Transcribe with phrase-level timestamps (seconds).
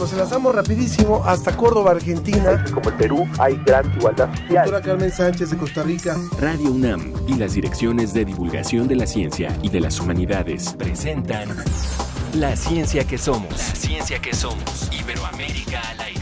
[0.00, 2.64] nos enlazamos rapidísimo hasta Córdoba, Argentina.
[2.72, 4.64] Como el Perú hay gran igualdad social.
[4.64, 6.16] Doctora Carmen Sánchez de Costa Rica.
[6.40, 11.50] Radio UNAM y las direcciones de divulgación de la ciencia y de las humanidades presentan
[12.32, 13.50] La ciencia que somos.
[13.50, 14.88] La ciencia que somos.
[14.90, 16.19] Iberoamérica al aire.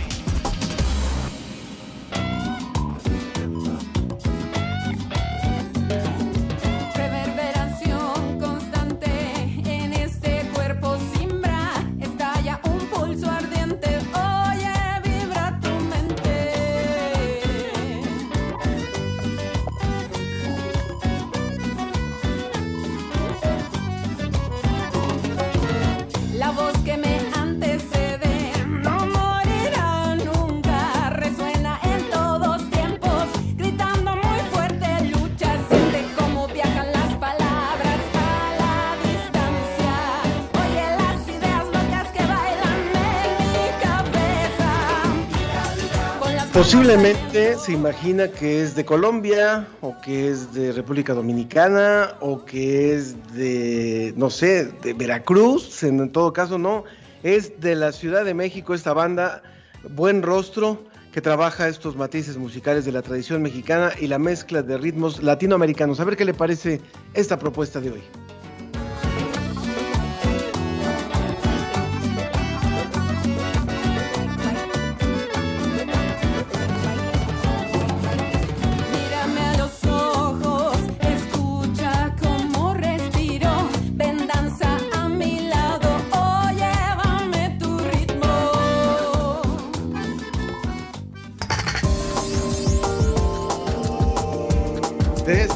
[46.58, 52.96] Posiblemente se imagina que es de Colombia, o que es de República Dominicana, o que
[52.96, 56.82] es de, no sé, de Veracruz, en todo caso no,
[57.22, 59.40] es de la Ciudad de México esta banda,
[59.88, 64.78] Buen Rostro, que trabaja estos matices musicales de la tradición mexicana y la mezcla de
[64.78, 66.00] ritmos latinoamericanos.
[66.00, 66.80] A ver qué le parece
[67.14, 68.02] esta propuesta de hoy.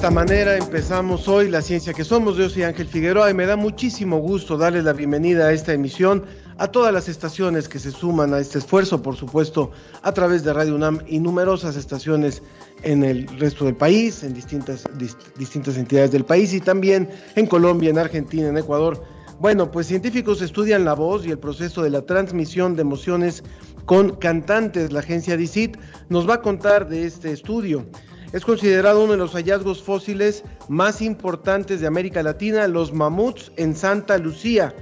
[0.03, 2.36] Esta manera empezamos hoy la ciencia que somos.
[2.36, 6.25] Yo soy Ángel Figueroa y me da muchísimo gusto darle la bienvenida a esta emisión
[6.59, 9.70] a todas las estaciones que se suman a este esfuerzo, por supuesto,
[10.03, 12.42] a través de Radio UNAM y numerosas estaciones
[12.83, 17.47] en el resto del país, en distintas, dis- distintas entidades del país y también en
[17.47, 19.00] Colombia, en Argentina, en Ecuador.
[19.38, 23.44] Bueno, pues científicos estudian la voz y el proceso de la transmisión de emociones
[23.87, 24.91] con cantantes.
[24.91, 25.76] La agencia DICIT
[26.09, 27.87] nos va a contar de este estudio.
[28.32, 33.76] Es considerado uno de los hallazgos fósiles más importantes de América Latina, los mamuts en
[33.76, 34.75] Santa Lucía.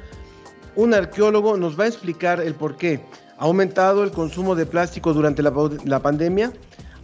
[0.77, 3.00] Un arqueólogo nos va a explicar el por qué.
[3.38, 5.53] ¿Ha aumentado el consumo de plástico durante la,
[5.84, 6.53] la pandemia?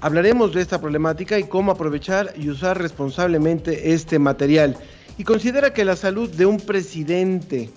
[0.01, 4.77] Hablaremos de esta problemática y cómo aprovechar y usar responsablemente este material.
[5.19, 7.71] Y considera que la salud de un presidente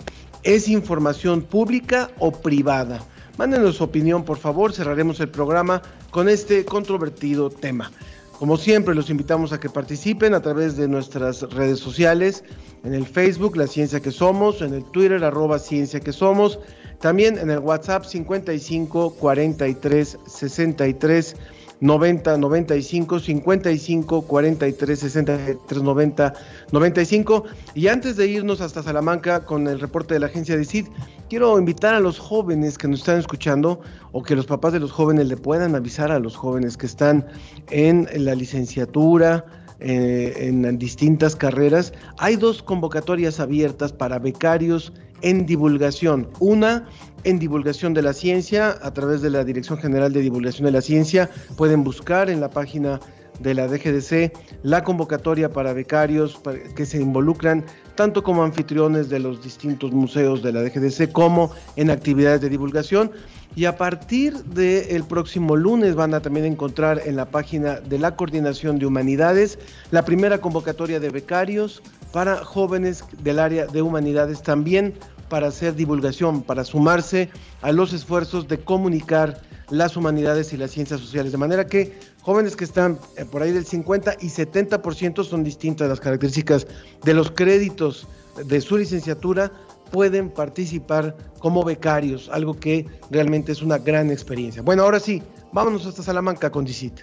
[0.44, 3.00] es información pública o privada.
[3.36, 4.72] Mándenos su opinión, por favor.
[4.72, 7.90] Cerraremos el programa con este controvertido tema.
[8.40, 12.42] Como siempre, los invitamos a que participen a través de nuestras redes sociales,
[12.84, 16.58] en el Facebook, La Ciencia que Somos, en el Twitter, arroba Ciencia que Somos,
[17.00, 21.36] también en el WhatsApp 55 43 63
[21.80, 26.32] 90 95 55 43 63 90
[26.72, 30.86] 95 y antes de irnos hasta Salamanca con el reporte de la agencia de CID
[31.28, 33.80] quiero invitar a los jóvenes que nos están escuchando
[34.12, 37.26] o que los papás de los jóvenes le puedan avisar a los jóvenes que están
[37.70, 39.44] en la licenciatura
[39.80, 44.92] eh, en distintas carreras hay dos convocatorias abiertas para becarios
[45.22, 46.86] en divulgación una
[47.24, 50.80] en divulgación de la ciencia a través de la Dirección General de Divulgación de la
[50.80, 51.30] Ciencia.
[51.56, 53.00] Pueden buscar en la página
[53.40, 54.32] de la DGDC
[54.62, 56.40] la convocatoria para becarios
[56.76, 57.64] que se involucran
[57.94, 63.10] tanto como anfitriones de los distintos museos de la DGDC como en actividades de divulgación.
[63.56, 68.14] Y a partir del próximo lunes van a también encontrar en la página de la
[68.14, 69.58] Coordinación de Humanidades
[69.90, 74.94] la primera convocatoria de becarios para jóvenes del área de humanidades también
[75.28, 77.30] para hacer divulgación, para sumarse
[77.62, 79.40] a los esfuerzos de comunicar
[79.70, 81.32] las humanidades y las ciencias sociales.
[81.32, 85.88] De manera que jóvenes que están eh, por ahí del 50 y 70% son distintas
[85.88, 86.66] las características
[87.04, 88.06] de los créditos
[88.44, 89.52] de su licenciatura,
[89.90, 94.62] pueden participar como becarios, algo que realmente es una gran experiencia.
[94.62, 95.22] Bueno, ahora sí,
[95.52, 97.00] vámonos hasta Salamanca con DICIT.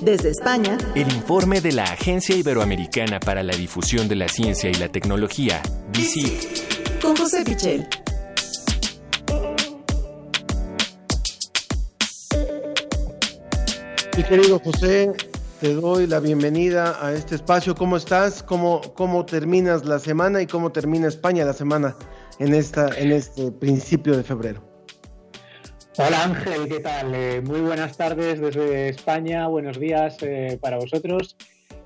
[0.00, 4.74] Desde España, El informe de la Agencia Iberoamericana para la Difusión de la Ciencia y
[4.74, 5.62] la Tecnología,
[5.92, 7.00] DICIT.
[7.00, 7.86] con José Pichel.
[14.16, 15.10] Mi querido José,
[15.64, 17.74] te doy la bienvenida a este espacio.
[17.74, 18.42] ¿Cómo estás?
[18.42, 21.96] ¿Cómo, cómo terminas la semana y cómo termina España la semana
[22.38, 24.62] en, esta, en este principio de febrero?
[25.96, 27.14] Hola Ángel, ¿qué tal?
[27.14, 31.34] Eh, muy buenas tardes desde España, buenos días eh, para vosotros.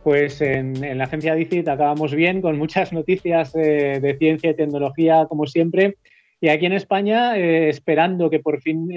[0.02, 5.26] Pues en, la agencia DICIT acabamos bien con muchas noticias eh, de ciencia y tecnología
[5.28, 5.98] como siempre
[6.40, 8.88] Y aquí en España, esperando que por fin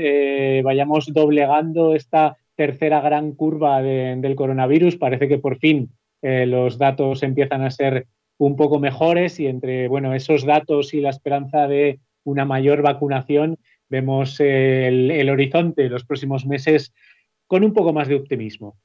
[0.63, 5.77] vayamos doblegando esta tercera gran curva de- del coronavirus, parece que por fin
[6.21, 8.05] eh, los datos empiezan a ser
[8.37, 13.57] un poco mejores y entre bueno, esos datos y la esperanza de una mayor vacunación,
[13.89, 16.93] vemos eh, el, el horizonte los próximos meses
[17.47, 18.75] con un poco más de optimismo.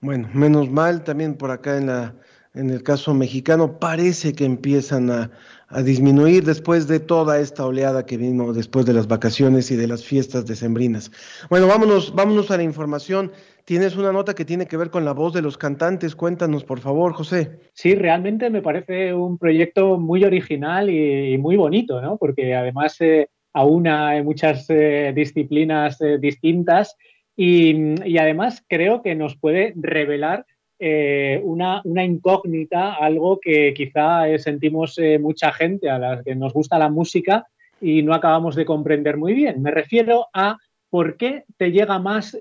[0.00, 2.14] Bueno, menos mal también por acá en la
[2.54, 5.30] en el caso mexicano parece que empiezan a,
[5.72, 9.88] a disminuir después de toda esta oleada que vino después de las vacaciones y de
[9.88, 11.10] las fiestas decembrinas.
[11.48, 13.32] Bueno, vámonos, vámonos a la información.
[13.64, 16.16] Tienes una nota que tiene que ver con la voz de los cantantes.
[16.16, 17.60] Cuéntanos, por favor, José.
[17.72, 22.16] Sí, realmente me parece un proyecto muy original y, muy bonito, ¿no?
[22.16, 26.96] Porque además eh, aúna muchas eh, disciplinas eh, distintas
[27.36, 30.44] y, además creo que nos puede revelar
[30.84, 36.52] eh, una, incógnita, algo que quizá eh, sentimos eh, mucha gente a la que nos
[36.52, 37.46] gusta la música
[37.80, 39.62] y no acabamos de comprender muy bien.
[39.62, 40.58] Me refiero a
[40.90, 42.36] por qué te llega más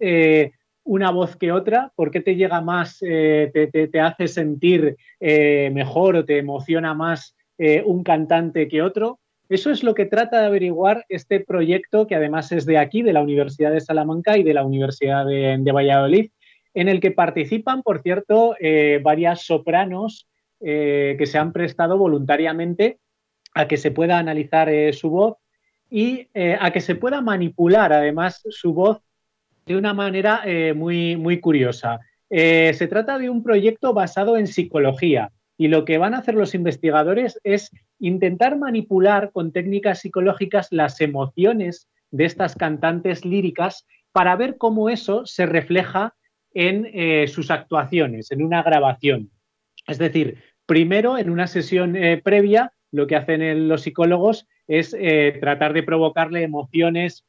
[0.83, 6.25] una voz que otra, por qué te llega más, te, te, hace sentir mejor o
[6.25, 7.35] te emociona más
[7.85, 9.19] un cantante que otro.
[9.49, 13.13] Eso es lo que trata de averiguar este proyecto, que además es de aquí, de
[13.13, 16.31] la Universidad de Salamanca y de la Universidad de Valladolid,
[16.73, 20.27] en el que participan, por cierto, eh, varias sopranos
[20.59, 22.99] eh, que se han prestado voluntariamente
[23.53, 25.37] a que se pueda analizar eh, su voz
[25.89, 29.01] y a que se pueda manipular además su voz
[29.65, 30.41] de una manera
[30.73, 31.99] muy, muy curiosa.
[32.29, 36.55] Se trata de un proyecto basado en psicología y lo que van a hacer los
[36.55, 44.57] investigadores es intentar manipular con técnicas psicológicas las emociones de estas cantantes líricas para ver
[44.57, 46.15] cómo eso se refleja
[46.53, 49.31] en eh, sus actuaciones, en una grabación.
[49.87, 54.95] Es decir, primero en una sesión eh, previa, lo que hacen el, los psicólogos es
[54.97, 57.25] eh, tratar de provocarle emociones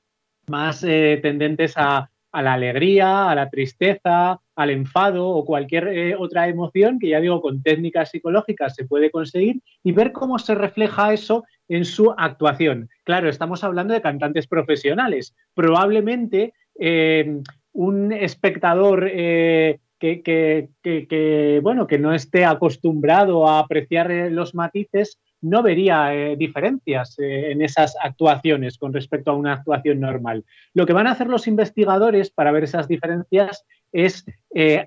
[0.48, 6.48] más eh, tendentes a, la alegría, a la tristeza, al enfado o cualquier eh, otra
[6.48, 11.12] emoción que ya digo con técnicas psicológicas se puede conseguir y ver cómo se refleja
[11.12, 12.88] eso en su actuación.
[13.04, 15.34] Claro, estamos hablando de cantantes profesionales.
[15.54, 17.42] Probablemente eh,
[17.72, 25.62] un espectador eh, que, bueno, que no esté acostumbrado a apreciar eh, los matices no
[25.62, 30.44] vería eh, diferencias en esas actuaciones con respecto a una actuación normal.
[30.72, 34.24] Lo que van a hacer los investigadores para ver esas diferencias es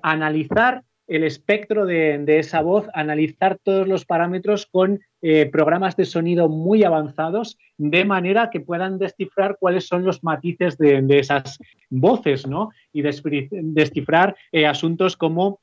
[0.02, 6.48] analizar el espectro de, esa voz, analizar todos los parámetros con eh, programas de sonido
[6.48, 11.58] muy avanzados, de manera que puedan descifrar cuáles son los matices de, esas
[11.90, 12.70] voces, ¿no?
[12.92, 15.60] Y descifrar eh, asuntos como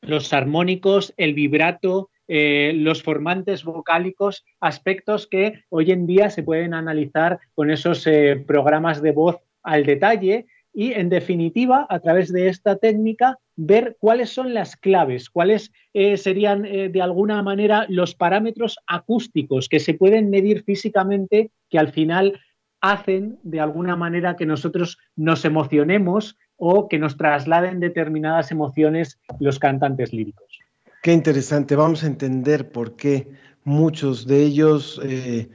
[0.00, 6.74] los armónicos, el vibrato, eh, los formantes vocálicos, aspectos que hoy en día se pueden
[6.74, 8.06] analizar con esos
[8.46, 10.46] programas de voz al detalle
[10.76, 16.18] y, en definitiva, a través de esta técnica, ver cuáles son las claves, cuáles eh,
[16.18, 21.92] serían eh, de alguna manera los parámetros acústicos que se pueden medir físicamente que al
[21.92, 22.38] final
[22.82, 29.58] hacen de alguna manera que nosotros nos emocionemos o que nos trasladen determinadas emociones los
[29.58, 30.58] cantantes líricos.
[31.02, 33.28] Qué interesante, vamos a entender por qué
[33.64, 35.48] muchos de ellos eh,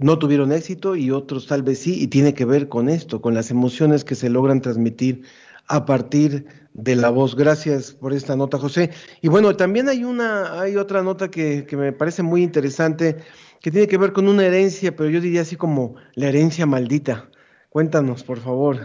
[0.00, 3.34] no tuvieron éxito y otros tal vez sí, y tiene que ver con esto, con
[3.34, 5.22] las emociones que se logran transmitir
[5.68, 7.36] a partir de la voz.
[7.36, 8.90] Gracias por esta nota, José.
[9.20, 13.18] Y bueno, también hay una, hay otra nota que, que me parece muy interesante,
[13.60, 17.28] que tiene que ver con una herencia, pero yo diría así como la herencia maldita.
[17.68, 18.78] Cuéntanos, por favor.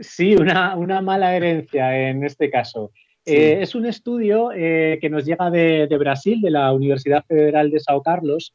[0.00, 2.90] Sí, una, una mala herencia en este caso.
[3.24, 3.34] Sí.
[3.34, 7.70] Eh, es un estudio eh, que nos llega de, de, Brasil, de la Universidad Federal
[7.70, 8.54] de Sao Carlos,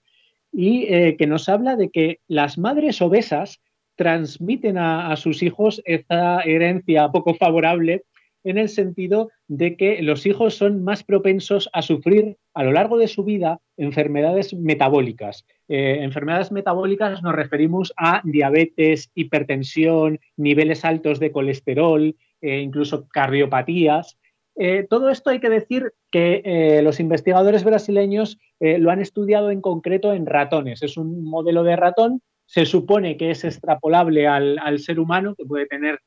[0.53, 3.60] y eh, que nos habla de que las madres obesas
[3.95, 8.03] transmiten a, sus hijos esta herencia poco favorable
[8.43, 12.98] en el sentido de que los hijos son más propensos a sufrir a lo largo
[12.98, 15.45] de su vida enfermedades metabólicas.
[15.69, 24.17] Eh, enfermedades metabólicas nos referimos a diabetes, hipertensión, niveles altos de colesterol, eh, incluso cardiopatías.
[24.55, 29.50] Eh, todo esto hay que decir que eh, los investigadores brasileños eh, lo han estudiado
[29.50, 30.83] en concreto en ratones.
[30.83, 35.45] Es un modelo de ratón, se supone que es extrapolable al, al ser humano, que
[35.45, 36.00] puede tener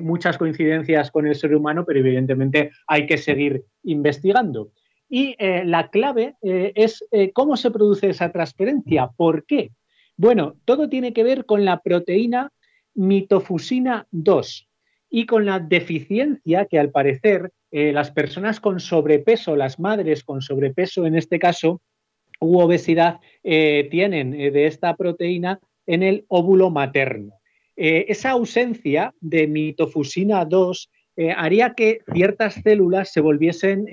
[0.00, 4.70] muchas coincidencias con el ser humano, pero evidentemente hay que seguir investigando.
[5.06, 9.10] Y la clave es cómo se produce esa transferencia.
[9.14, 9.72] ¿Por qué?
[10.16, 12.54] Bueno, todo tiene que ver con la proteína
[12.94, 14.66] mitofusina 2
[15.10, 20.40] y con la deficiencia que al parecer eh, las personas con sobrepeso, las madres con
[20.40, 21.82] sobrepeso en este caso,
[22.40, 27.32] u obesidad, eh, tienen eh, de esta proteína en el óvulo materno.
[27.78, 33.84] Esa ausencia de mitofusina 2 eh, haría que ciertas células se volviesen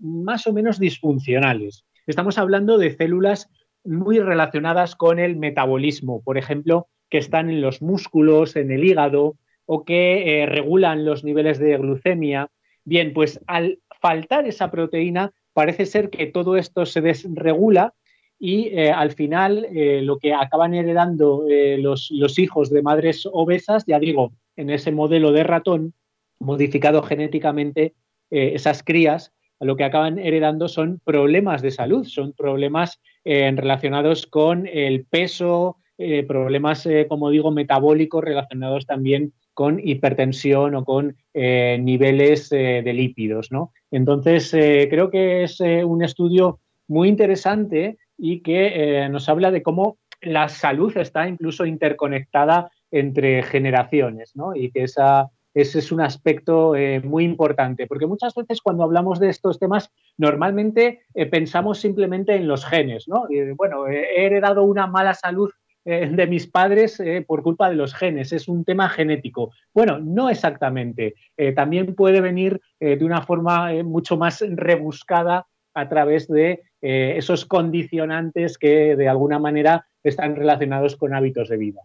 [0.00, 1.84] más o menos disfuncionales.
[2.08, 3.48] Estamos hablando de células
[3.84, 9.36] muy relacionadas con el metabolismo, por ejemplo, que están en los músculos, en el hígado
[9.66, 12.48] o que regulan los niveles de glucemia.
[12.88, 17.92] Bien, pues al faltar esa proteína, parece ser que todo esto se desregula
[18.38, 23.28] y eh, al final eh, lo que acaban heredando eh, los, los, hijos de madres
[23.30, 25.92] obesas, ya digo, en ese modelo de ratón
[26.40, 27.94] modificado genéticamente,
[28.30, 35.04] esas crías lo que acaban heredando son problemas de salud, son problemas relacionados con el
[35.04, 35.78] peso,
[36.26, 43.50] problemas, como digo, metabólicos relacionados también con hipertensión o con niveles de lípidos.
[43.50, 43.72] ¿no?
[43.90, 49.98] Entonces, creo que es un estudio muy interesante y que eh, nos habla de cómo
[50.20, 54.56] la salud está incluso interconectada entre generaciones, ¿no?
[54.56, 59.20] Y que esa, ese es un aspecto eh, muy importante, porque muchas veces cuando hablamos
[59.20, 63.26] de estos temas, normalmente eh, pensamos simplemente en los genes, ¿no?
[63.56, 65.50] Bueno, he heredado una mala salud
[65.88, 69.52] de mis padres por culpa de los genes, es un tema genético.
[69.72, 71.14] Bueno, no exactamente,
[71.56, 78.58] también puede venir de una forma mucho más rebuscada a través de eh, esos condicionantes
[78.58, 81.80] que de alguna manera están relacionados con hábitos de vida.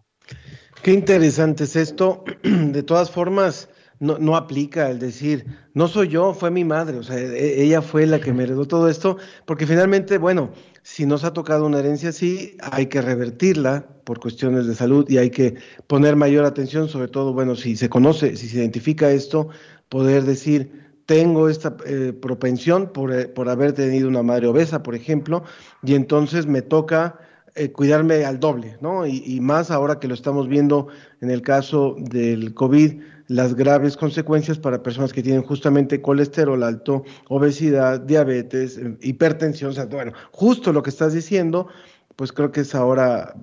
[0.82, 2.24] Qué interesante es esto.
[2.42, 3.68] De todas formas,
[4.00, 7.82] no, no, aplica el decir, no soy yo, fue mi madre, o sea, e, ella
[7.82, 10.50] fue la que me heredó todo esto, porque finalmente, bueno,
[10.84, 15.16] si nos ha tocado una herencia así, hay que revertirla por cuestiones de salud y
[15.16, 15.54] hay que
[15.86, 19.48] poner mayor atención, sobre todo, bueno, si se conoce, si se identifica esto,
[19.88, 25.42] poder decir, tengo esta eh, propensión eh, por, haber tenido una madre obesa, por ejemplo,
[25.82, 27.18] y entonces me toca
[27.54, 29.06] eh, cuidarme al doble, ¿no?
[29.06, 30.88] Y, más ahora que lo estamos viendo
[31.22, 37.04] en el caso del COVID, las graves consecuencias para personas que tienen justamente colesterol alto,
[37.28, 41.68] obesidad, diabetes, hipertensión, o sea, bueno, justo lo que estás diciendo,
[42.16, 43.34] pues creo que es ahora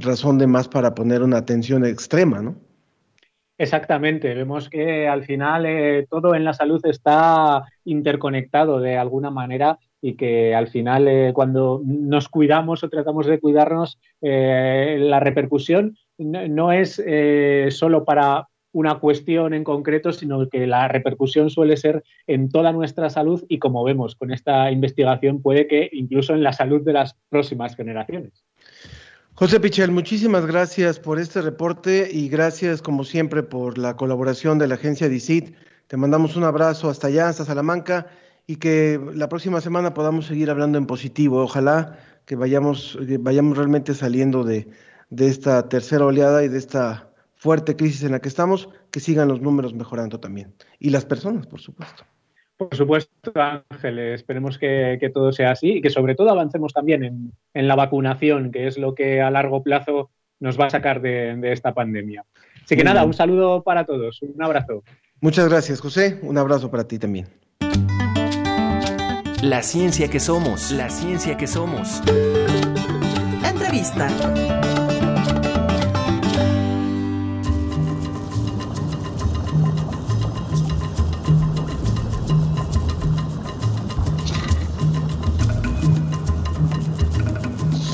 [0.00, 2.56] razón de más para poner una atención extrema, ¿no?
[3.58, 9.78] Exactamente, vemos que al final eh, todo en la salud está interconectado de alguna manera
[10.02, 15.96] y que al final eh, cuando nos cuidamos o tratamos de cuidarnos, eh, la repercusión
[16.18, 17.02] no, es
[17.70, 23.08] solo para una cuestión en concreto, sino que la repercusión suele ser en toda nuestra
[23.08, 27.16] salud y como vemos con esta investigación puede que incluso en la salud de las
[27.30, 28.44] próximas generaciones.
[29.32, 34.66] José Pichel, muchísimas gracias por este reporte y gracias como siempre por la colaboración de
[34.66, 35.54] la agencia DICIT.
[35.86, 38.08] Te mandamos un abrazo hasta allá, hasta Salamanca
[38.46, 41.42] y que la próxima semana podamos seguir hablando en positivo.
[41.42, 44.68] Ojalá que vayamos, vayamos realmente saliendo de,
[45.08, 47.06] de esta tercera oleada y de esta
[47.46, 50.52] fuerte crisis en la que estamos, que sigan los números mejorando también.
[50.80, 52.02] Y las personas, por supuesto.
[52.56, 57.68] Por supuesto, Ángel, esperemos que, todo sea así y que sobre todo avancemos también en,
[57.68, 60.10] la vacunación, que es lo que a largo plazo
[60.40, 62.24] nos va a sacar de, esta pandemia.
[62.64, 64.82] Así que nada, un saludo para todos, un abrazo.
[65.20, 67.28] Muchas gracias, José, un abrazo para ti también.
[69.40, 72.02] La ciencia que somos, la ciencia que somos.
[73.48, 74.08] Entrevista.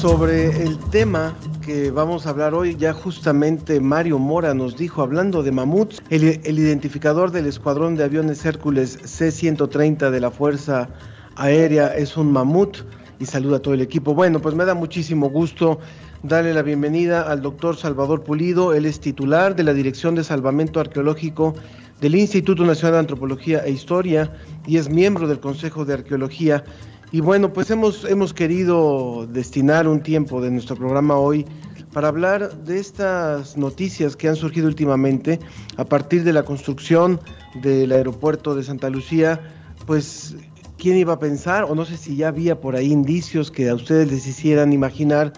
[0.02, 1.32] Sobre el tema
[1.64, 6.25] que vamos a hablar hoy, ya justamente Mario Mora nos dijo, hablando de mamuts, el,
[6.59, 10.88] identificador del escuadrón de aviones Hércules C-130 de la Fuerza
[11.37, 12.78] Aérea es un mamut
[13.21, 14.12] y saluda a todo el equipo.
[14.12, 15.78] Bueno, pues me da muchísimo gusto
[16.25, 20.80] darle la bienvenida al doctor Salvador Pulido, él es titular de la Dirección de Salvamento
[20.80, 21.54] Arqueológico
[22.00, 24.32] del Instituto Nacional de Antropología e Historia
[24.66, 26.64] y es miembro del Consejo de Arqueología
[27.12, 31.45] y bueno, pues hemos, hemos querido destinar un tiempo de nuestro programa hoy
[31.92, 35.38] para hablar de estas noticias que han surgido últimamente
[35.76, 37.21] a partir de la construcción
[37.61, 39.38] del aeropuerto de Santa Lucía,
[39.87, 40.37] pues
[40.78, 43.75] quién iba a pensar, o no sé si ya había por ahí indicios que a
[43.75, 45.35] ustedes les hicieran imaginar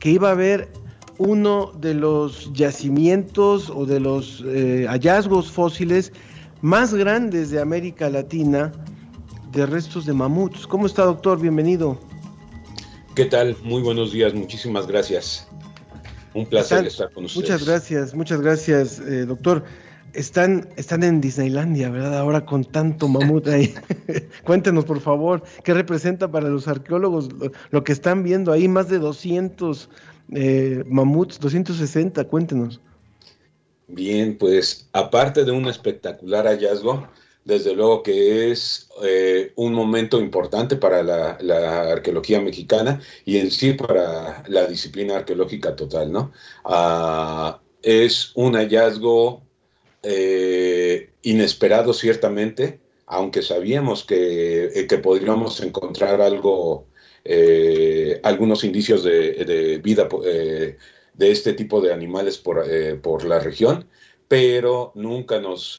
[0.00, 0.68] que iba a haber
[1.16, 6.12] uno de los yacimientos o de los eh, hallazgos fósiles
[6.60, 8.72] más grandes de América Latina
[9.54, 10.66] de restos de mamuts.
[10.66, 11.40] ¿Cómo está, doctor?
[11.40, 11.98] Bienvenido.
[13.14, 13.56] ¿Qué tal?
[13.62, 15.46] Muy buenos días, muchísimas gracias.
[16.34, 17.48] Un placer estar con ustedes.
[17.48, 19.64] Muchas gracias, muchas gracias, eh, doctor.
[20.12, 22.18] Están, están en Disneylandia, ¿verdad?
[22.18, 23.74] Ahora con tanto mamut ahí.
[24.44, 27.28] Cuéntenos, por favor, ¿qué representa para los arqueólogos
[27.70, 28.66] lo, que están viendo ahí?
[28.66, 29.88] Más de 200
[30.34, 32.80] eh, mamuts, 260, cuéntenos.
[33.86, 37.06] Bien, pues aparte de un espectacular hallazgo,
[37.44, 43.74] desde luego que es eh, un momento importante para la, arqueología mexicana y en sí
[43.74, 46.32] para la disciplina arqueológica total, ¿no?
[46.64, 49.42] Ah, es un hallazgo
[50.02, 56.86] eh, inesperado ciertamente, aunque sabíamos que, eh, que podríamos encontrar algo,
[58.22, 60.08] algunos indicios de, vida
[61.14, 62.66] de este tipo de animales por,
[63.00, 63.88] por la región,
[64.28, 65.78] pero nunca nos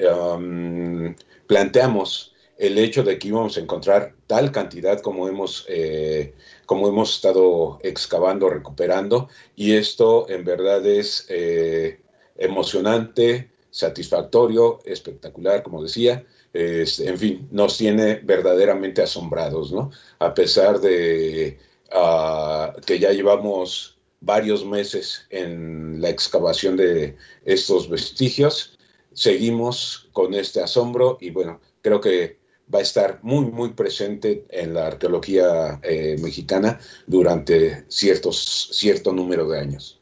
[0.00, 1.14] Um,
[1.46, 6.34] planteamos el hecho de que íbamos a encontrar tal cantidad como hemos, eh,
[6.66, 12.00] como hemos estado excavando, recuperando, y esto en verdad es eh,
[12.36, 16.24] emocionante, satisfactorio, espectacular, como decía,
[16.54, 19.90] en fin, nos tiene verdaderamente asombrados, ¿no?
[20.20, 21.58] A pesar de
[21.90, 28.73] ah, que ya llevamos varios meses en la excavación de estos vestigios,
[29.14, 32.38] seguimos con este asombro y bueno, creo que
[32.72, 39.48] va a estar muy, muy presente en la arqueología eh, mexicana durante ciertos, cierto número
[39.48, 40.00] de años.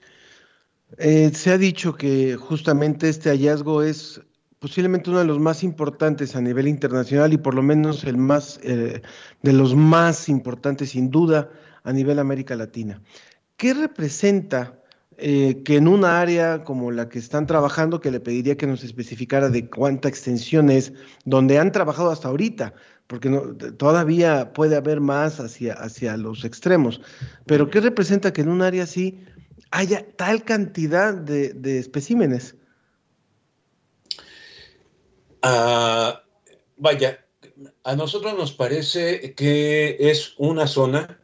[0.99, 4.21] Eh, se ha dicho que justamente este hallazgo es
[4.59, 8.61] posiblemente uno de los más importantes a nivel internacional y por lo menos el más
[8.62, 9.02] eh,
[9.42, 11.50] de los más importantes sin duda
[11.83, 13.02] a nivel América Latina.
[13.57, 14.81] ¿Qué representa
[15.19, 18.83] eh, que en una área como la que están trabajando, que le pediría que nos
[18.83, 20.92] especificara de cuánta extensión es,
[21.25, 22.75] donde han trabajado hasta ahorita,
[23.07, 23.31] porque
[23.76, 27.00] todavía puede haber más hacia, hacia los extremos,
[27.47, 29.25] pero ¿qué representa que en un área así
[29.71, 32.54] haya tal cantidad de, especímenes?
[35.42, 36.23] Ah,
[36.76, 37.25] vaya,
[37.85, 41.21] a nosotros nos parece que es una zona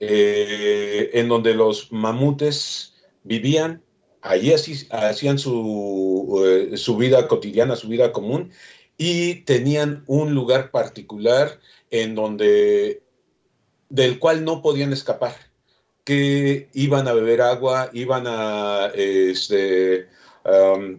[0.00, 3.82] eh, en donde los mamutes vivían,
[4.22, 8.50] allí hacían su, eh, su vida cotidiana, su vida común,
[8.98, 11.58] y tenían un lugar particular
[11.90, 13.02] en donde
[13.88, 15.34] del cual no podían escapar,
[16.04, 20.06] que iban a beber agua, iban a, este,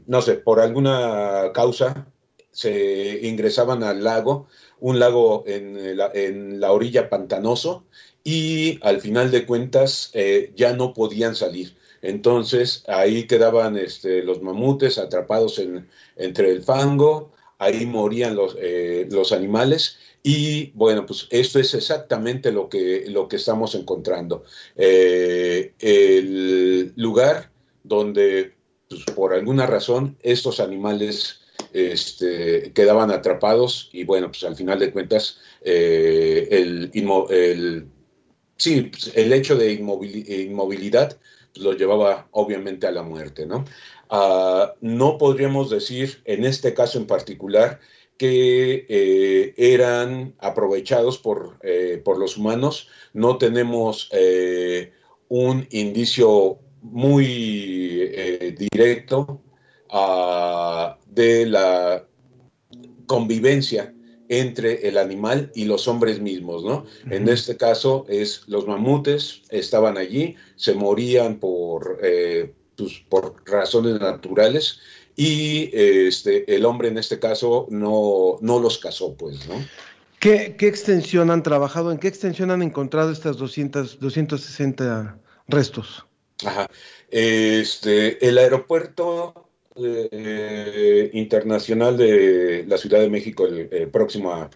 [0.06, 2.08] no sé, por alguna causa,
[2.52, 4.48] se ingresaban al lago,
[4.80, 7.86] un lago en la, en la orilla pantanoso,
[8.24, 11.76] y al final de cuentas eh, ya no podían salir.
[12.02, 19.08] Entonces ahí quedaban este, los mamutes atrapados en, entre el fango, ahí morían los, eh,
[19.12, 24.44] los animales y bueno, pues esto es exactamente lo que, lo que estamos encontrando.
[24.76, 27.52] Eh, el lugar
[27.84, 28.54] donde
[28.90, 31.42] pues, por alguna razón estos animales
[31.74, 37.88] este, quedaban atrapados y bueno, pues al final de cuentas eh, el,
[38.58, 41.18] sí, el hecho de inmovilidad
[41.56, 43.66] lo llevaba obviamente a la muerte, ¿no?
[44.10, 47.80] Ah, no podríamos decir, en este caso en particular,
[48.18, 52.88] que eh, eran aprovechados por, eh, por, los humanos.
[53.14, 54.94] No tenemos eh,
[55.28, 57.26] un indicio muy
[58.58, 59.42] directo
[59.90, 62.06] ah, de la
[63.08, 63.94] convivencia
[64.32, 66.86] entre el animal y los hombres mismos, ¿no?
[67.10, 74.00] En este caso es los mamutes estaban allí, se morían por, eh, pues, por razones
[74.00, 74.80] naturales
[75.18, 79.56] y este, el hombre en este caso no, no los casó, pues, ¿no?
[80.22, 81.92] ¿Qué, ¿Qué, extensión han trabajado?
[81.92, 85.18] ¿En qué extensión han encontrado estas 200, 260
[85.50, 86.06] restos?
[86.46, 86.70] Ajá.
[87.10, 94.50] Este, el aeropuerto eh, internacional de la Ciudad de México, el, próximo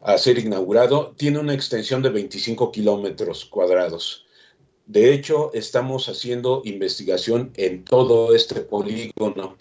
[0.00, 4.26] a, ser inaugurado, tiene una extensión de 25 kilómetros cuadrados.
[4.86, 9.56] De hecho, estamos haciendo investigación en todo este polígono.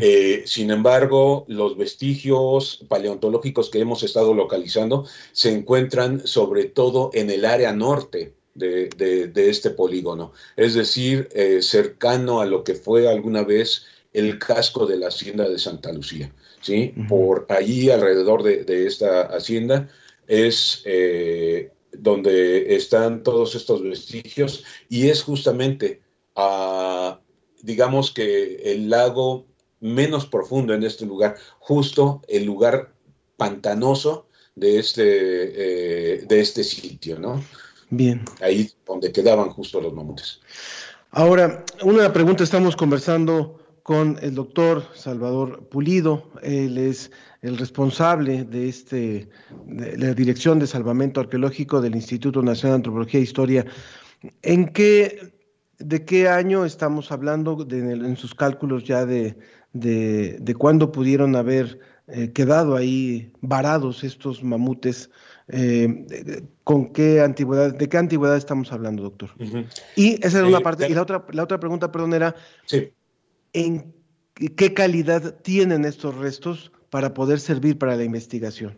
[0.00, 7.30] Eh, sin embargo, los vestigios paleontológicos que hemos estado localizando se encuentran sobre todo en
[7.30, 13.42] el área norte de, este polígono, es decir, eh, cercano a lo que fue alguna
[13.42, 16.32] vez el casco de la hacienda de Santa Lucía.
[16.62, 16.94] ¿sí?
[17.08, 19.90] Por allí, alrededor de, esta hacienda,
[20.26, 26.00] es eh, donde están todos estos vestigios y es justamente,
[26.36, 27.20] ah,
[27.62, 29.46] digamos que el lago
[29.80, 32.94] menos profundo en este lugar, justo el lugar
[33.36, 37.42] pantanoso de este, eh, de este sitio, ¿no?
[37.90, 38.24] Bien.
[38.40, 40.40] Ahí donde quedaban justo los mamutes.
[41.10, 46.30] Ahora, una pregunta, estamos conversando con el doctor Salvador Pulido.
[46.42, 49.28] Él es el responsable de, este,
[49.66, 53.66] de la Dirección de Salvamento Arqueológico del Instituto Nacional de Antropología e Historia
[54.40, 55.34] ¿En qué,
[55.78, 59.36] de qué año estamos hablando de- en, sus cálculos ya de,
[59.74, 65.10] de, de cuándo pudieron haber eh, quedado ahí varados estos mamutes?
[65.48, 69.28] Eh, ¿Con qué antigüedad, de qué antigüedad estamos hablando, doctor?
[69.94, 72.90] Y esa era una parte, y la otra, la otra pregunta, perdón, era Sí.
[73.54, 73.94] ¿En
[74.56, 78.76] qué calidad tienen estos restos para poder servir para la investigación?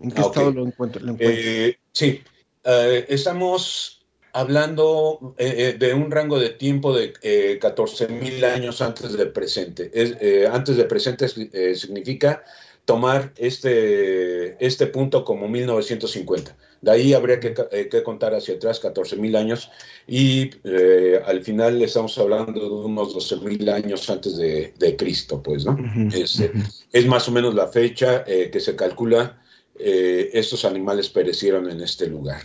[0.00, 1.02] ¿En qué Ah, estado lo encuentro?
[1.02, 1.36] lo encuentro?
[1.36, 2.22] Eh, sí,
[2.66, 9.12] Eh, estamos hablando eh, eh, de un rango de tiempo de eh, 14.000 años antes
[9.12, 9.90] del presente.
[9.92, 10.16] Es,
[10.50, 12.42] antes del presente eh, significa
[12.84, 16.56] tomar este, este punto como 1950.
[16.82, 19.70] De ahí habría que, eh, que contar hacia atrás 14.000 años
[20.06, 25.64] y eh, al final estamos hablando de unos 12.000 años antes de, de Cristo, pues,
[25.64, 25.78] ¿no?
[26.14, 26.62] Este, ujú.
[26.92, 29.40] es más o menos la fecha eh, que se calcula
[29.76, 32.42] eh, estos animales perecieron en este lugar.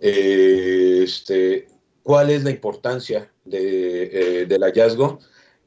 [0.00, 1.68] Eh, este,
[2.02, 5.20] ¿Cuál es la importancia de, eh, del hallazgo?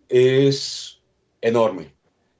[0.09, 0.99] Es
[1.41, 1.93] enorme.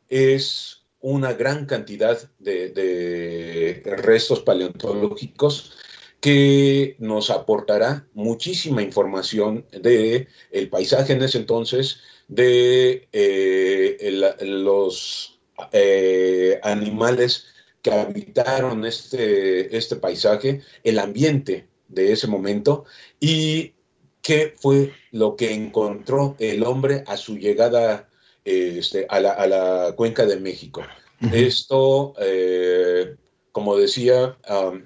[0.10, 5.74] Es una gran cantidad de, restos paleontológicos
[6.20, 15.40] que nos aportará muchísima información de el paisaje en ese entonces, de eh, los
[15.74, 17.46] eh, animales
[17.84, 22.86] que habitaron este, este paisaje, el ambiente de ese momento
[23.20, 23.76] y
[24.24, 28.10] qué fue lo que encontró el hombre a su llegada
[28.46, 30.84] este, a, la, a la cuenca de México.
[31.34, 33.16] Esto, eh,
[33.52, 34.84] como decía, um,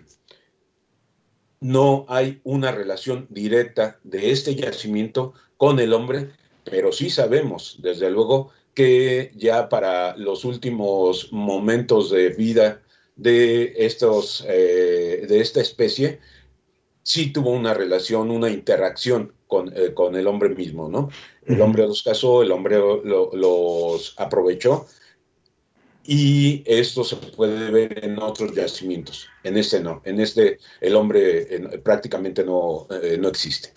[1.59, 6.29] no hay una relación directa de este yacimiento con el hombre,
[6.63, 12.81] pero sí sabemos, desde luego, que ya para los últimos momentos de vida
[13.17, 16.19] de, estos, eh, de esta especie,
[17.09, 21.09] sí tuvo una relación, una interacción con, eh, con el hombre mismo, ¿no?
[21.43, 24.85] El hombre los casó, el hombre lo- los aprovechó
[26.03, 29.27] y esto se puede ver en otros yacimientos.
[29.43, 31.21] En este no, en este el hombre
[31.55, 33.69] eh, prácticamente no, eh, no existe.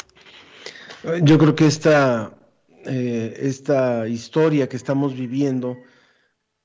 [1.22, 2.36] Yo creo que esta,
[2.84, 5.78] eh, esta historia que estamos viviendo,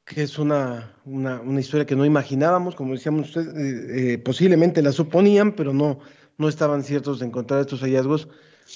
[0.06, 4.82] que es una, una, una historia que no imaginábamos, como decíamos ustedes, eh, eh, posiblemente
[4.82, 6.00] la suponían, pero no,
[6.38, 8.28] no estaban ciertos de encontrar estos hallazgos,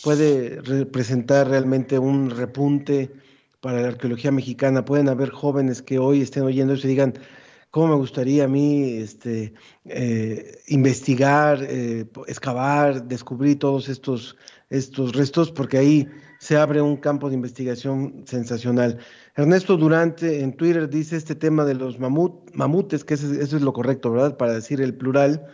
[0.04, 3.12] puede representar realmente un repunte
[3.60, 4.86] para la arqueología mexicana.
[4.86, 7.14] Pueden haber jóvenes que hoy estén oyendo y digan,
[7.70, 9.54] ¿cómo me gustaría a mí este,
[9.86, 14.36] eh, investigar, eh, excavar, descubrir todos estos,
[14.70, 15.52] estos restos?
[15.52, 16.08] Porque ahí
[16.40, 18.98] se abre un campo de investigación sensacional.
[19.36, 23.74] Ernesto Durante en Twitter dice este tema de los mamut, mamutes, que eso es lo
[23.74, 24.38] correcto, ¿verdad?
[24.38, 25.48] Para decir el plural.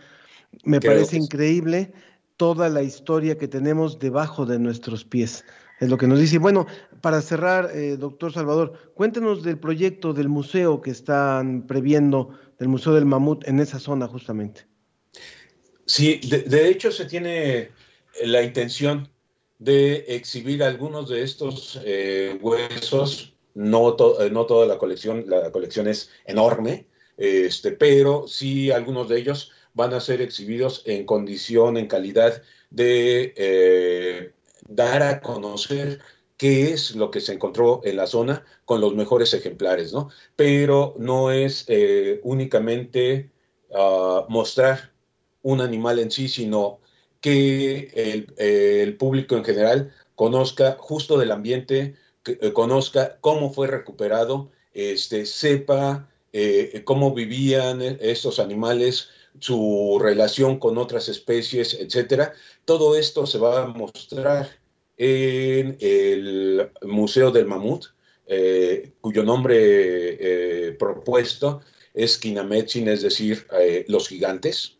[0.64, 1.92] Me Creo parece increíble
[2.36, 5.44] toda la historia que tenemos debajo de nuestros pies.
[5.80, 6.38] Es lo que nos dice.
[6.38, 6.66] Bueno,
[7.00, 12.94] para cerrar, eh, doctor Salvador, cuéntenos del proyecto del museo que están previendo, del Museo
[12.94, 14.66] del Mamut, en esa zona justamente.
[15.86, 17.70] Sí, de, de hecho se tiene
[18.24, 19.08] la intención
[19.58, 25.50] de exhibir algunos de estos eh, huesos, no, to- eh, no toda la colección, la
[25.50, 31.76] colección es enorme, este, pero sí algunos de ellos van a ser exhibidos en condición,
[31.76, 34.32] en calidad de eh,
[34.66, 36.00] dar a conocer
[36.36, 40.10] qué es lo que se encontró en la zona con los mejores ejemplares, ¿no?
[40.34, 43.30] Pero no es eh, únicamente
[43.72, 44.90] ah, mostrar
[45.42, 46.80] un animal en sí, sino
[47.20, 51.94] que el, público en general conozca justo del ambiente,
[52.26, 56.08] eh, conozca cómo fue recuperado, este, sepa
[56.84, 59.08] cómo vivían estos animales,
[59.40, 62.32] su relación con otras especies, etcétera.
[62.64, 64.48] Todo esto se va a mostrar
[64.96, 67.86] en el Museo del Mamut,
[68.26, 71.60] eh, cuyo nombre eh, propuesto
[71.94, 74.76] es Kinametsin, es decir, eh, los gigantes.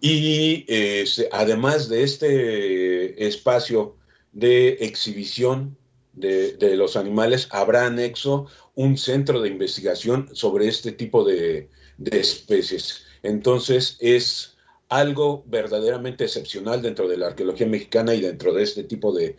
[0.00, 0.64] Y
[1.06, 3.96] se- además de este espacio
[4.32, 5.76] de exhibición
[6.12, 12.20] de, de los animales, habrá anexo un centro de investigación sobre este tipo de, de
[12.20, 13.03] especies.
[13.24, 14.56] Entonces es
[14.90, 19.36] algo verdaderamente excepcional dentro de la arqueología mexicana y dentro de este tipo de,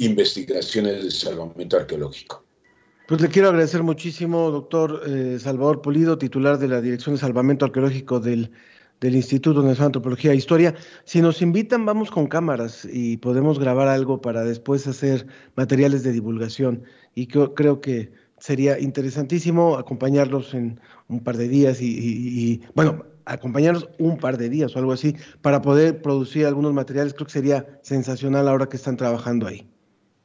[0.00, 2.42] investigaciones de salvamento arqueológico.
[3.06, 7.64] Pues le quiero agradecer muchísimo, doctor eh, Salvador Polido, titular de la Dirección de Salvamento
[7.64, 8.50] Arqueológico del,
[9.00, 10.74] del Instituto Nacional de Antropología e Historia.
[11.04, 16.12] Si nos invitan, vamos con cámaras y podemos grabar algo para después hacer materiales de
[16.12, 16.84] divulgación.
[17.14, 22.62] Y creo, creo que sería interesantísimo acompañarlos en un par de días y, y- y,
[22.74, 27.14] bueno, acompañarnos un par de días o algo así para poder producir algunos materiales.
[27.14, 29.66] Creo que sería sensacional ahora que están trabajando ahí.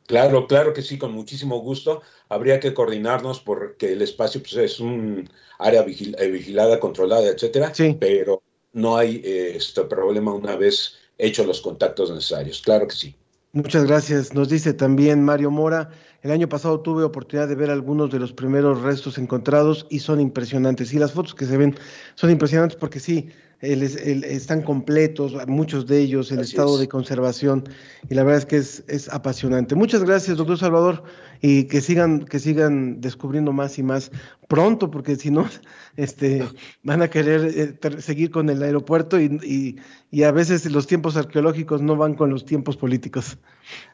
[0.08, 2.02] Claro, claro que sí, con muchísimo gusto.
[2.30, 7.74] Habría que coordinarnos porque el espacio pues, es un área vigil eh, vigilada, controlada, etcétera.
[7.74, 7.96] Sí.
[8.00, 12.62] Pero no hay eh, este problema una vez hechos los contactos necesarios.
[12.62, 13.16] Claro que sí.
[13.54, 14.34] Muchas gracias.
[14.34, 15.92] Nos dice también Mario Mora,
[16.24, 20.22] el año pasado tuve oportunidad de ver algunos de los primeros restos encontrados y son
[20.22, 20.94] impresionantes.
[20.94, 21.76] Y las fotos que se ven
[22.16, 23.30] son impresionantes porque sí,
[23.64, 26.82] el, el, están completos, muchos de ellos, el Así estado es.
[26.82, 27.64] de conservación,
[28.10, 29.74] y la verdad es que es, es apasionante.
[29.74, 31.04] Muchas gracias, doctor Salvador,
[31.42, 34.12] y que sigan, que sigan descubriendo más y más
[34.50, 35.50] pronto, porque si no,
[35.96, 36.46] este,
[36.84, 39.78] van a querer eh, seguir con el aeropuerto y, y,
[40.12, 43.38] y a veces los tiempos arqueológicos no van con los tiempos políticos.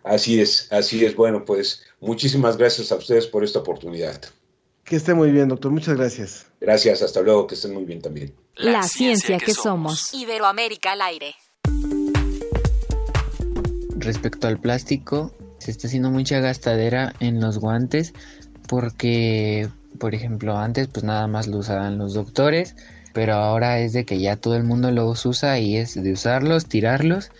[0.03, 1.15] Así es, así es.
[1.15, 4.19] Bueno, pues muchísimas gracias a ustedes por esta oportunidad.
[4.83, 5.71] Que esté muy bien, doctor.
[5.71, 6.47] Muchas gracias.
[6.59, 8.33] Gracias, hasta luego, que estén muy bien también.
[8.59, 10.13] La, ciencia, que, somos.
[10.13, 11.33] Iberoamérica al aire.
[13.95, 18.13] Respecto al plástico, se está haciendo mucha gastadera en los guantes
[18.67, 22.75] porque, por ejemplo, antes pues nada más lo usaban los doctores,
[23.13, 26.65] pero ahora es de que ya todo el mundo los usa y es de usarlos,
[26.65, 27.31] tirarlos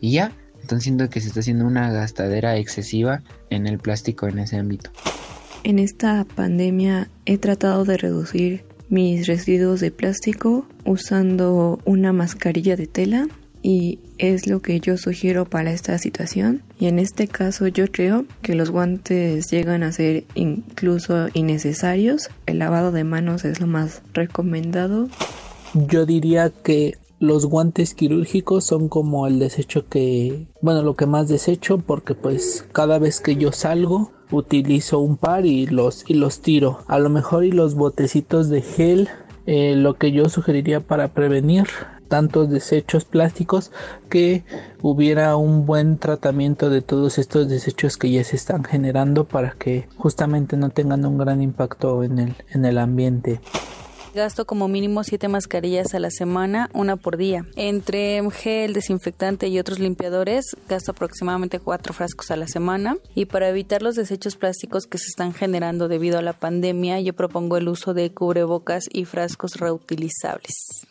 [0.00, 0.32] y ya.
[0.60, 4.90] Entonces siento que se está haciendo una gastadera excesiva en el plástico en ese ámbito.
[5.62, 12.86] En esta pandemia he tratado de reducir mis residuos de plástico usando una mascarilla de
[12.86, 13.26] tela
[13.60, 16.62] y es lo que yo sugiero para esta situación.
[16.78, 22.30] Y en este caso yo creo que los guantes llegan a ser incluso innecesarios.
[22.46, 25.08] El lavado de manos es lo más recomendado.
[25.88, 31.26] Yo diría que los guantes quirúrgicos son como el desecho que, bueno, lo que más
[31.26, 36.40] desecho porque pues cada vez que yo salgo utilizo un par y los y los
[36.40, 36.80] tiro.
[36.86, 39.08] A lo mejor y los botecitos de gel,
[39.46, 41.66] eh, lo que yo sugeriría para prevenir
[42.08, 43.72] tantos desechos plásticos
[44.08, 44.44] que
[44.82, 49.88] hubiera un buen tratamiento de todos estos desechos que ya se están generando para que
[49.96, 53.40] justamente no tengan un gran impacto en el en el ambiente.
[54.14, 57.46] Gasto como mínimo siete mascarillas a la semana, una por día.
[57.56, 62.96] Entre gel, desinfectante y otros limpiadores, gasto aproximadamente cuatro frascos a la semana.
[63.16, 67.12] Y para evitar los desechos plásticos que se están generando debido a la pandemia, yo
[67.12, 70.86] propongo el uso de cubrebocas y frascos reutilizables.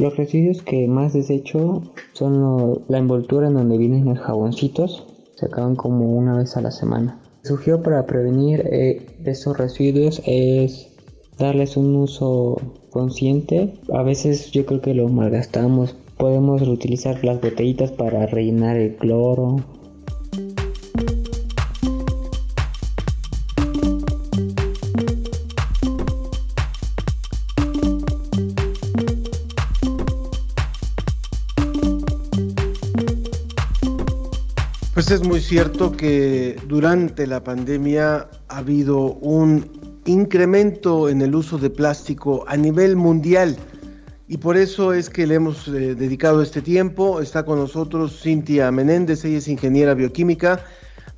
[0.00, 5.06] Los residuos que más desecho son la envoltura en donde vienen los jaboncitos.
[5.36, 7.20] Se acaban como una vez a la semana.
[7.44, 10.91] Sugiero para prevenir eh, esos residuos es
[11.42, 12.56] darles un uso
[12.90, 13.74] consciente.
[13.92, 15.96] A veces yo creo que lo malgastamos.
[16.16, 19.56] Podemos reutilizar las botellitas para rellenar el cloro.
[34.94, 41.58] Pues es muy cierto que durante la pandemia ha habido un incremento en el uso
[41.58, 43.56] de plástico a nivel mundial
[44.32, 47.20] y por eso es que le hemos eh, dedicado este tiempo.
[47.20, 50.64] Está con nosotros Cintia Menéndez, ella es ingeniera bioquímica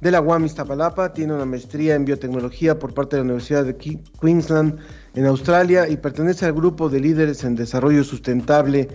[0.00, 3.76] de la UAM Iztapalapa, tiene una maestría en biotecnología por parte de la Universidad de
[4.20, 4.78] Queensland
[5.14, 8.88] en Australia y pertenece al grupo de líderes en desarrollo sustentable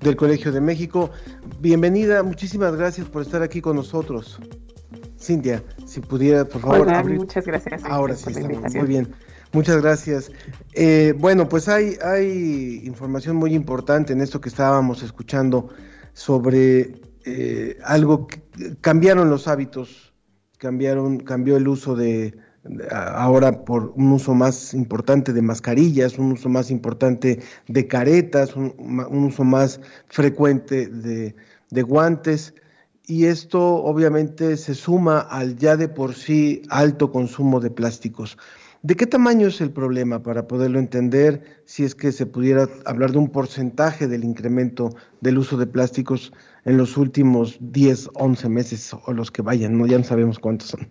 [0.00, 1.10] del Colegio de México.
[1.60, 4.38] Bienvenida, muchísimas gracias por estar aquí con nosotros.
[5.20, 7.18] Cintia, si pudiera, por favor, Hola, abrir.
[7.18, 8.84] muchas gracias Ahora sí, invitación.
[8.84, 9.14] muy bien.
[9.52, 10.30] Muchas gracias.
[10.74, 15.68] Eh, bueno, pues hay, información muy importante en esto que estábamos escuchando
[16.12, 18.42] sobre eh, algo que
[18.80, 20.12] cambiaron los hábitos,
[20.58, 22.36] cambiaron, cambió el uso de
[22.90, 28.74] ahora por un uso más importante de mascarillas, un uso más importante de caretas, un,
[29.10, 32.54] uso más frecuente de guantes.
[33.08, 38.36] Y esto obviamente se suma al ya de por sí alto consumo de plásticos.
[38.86, 41.42] ¿De qué tamaño es el problema para poderlo entender?
[41.64, 46.32] Si es que se pudiera hablar de un porcentaje del incremento del uso de plásticos
[46.64, 49.88] en los últimos 10, 11 meses o los que vayan, ¿no?
[49.88, 50.88] ya no sabemos cuántos son.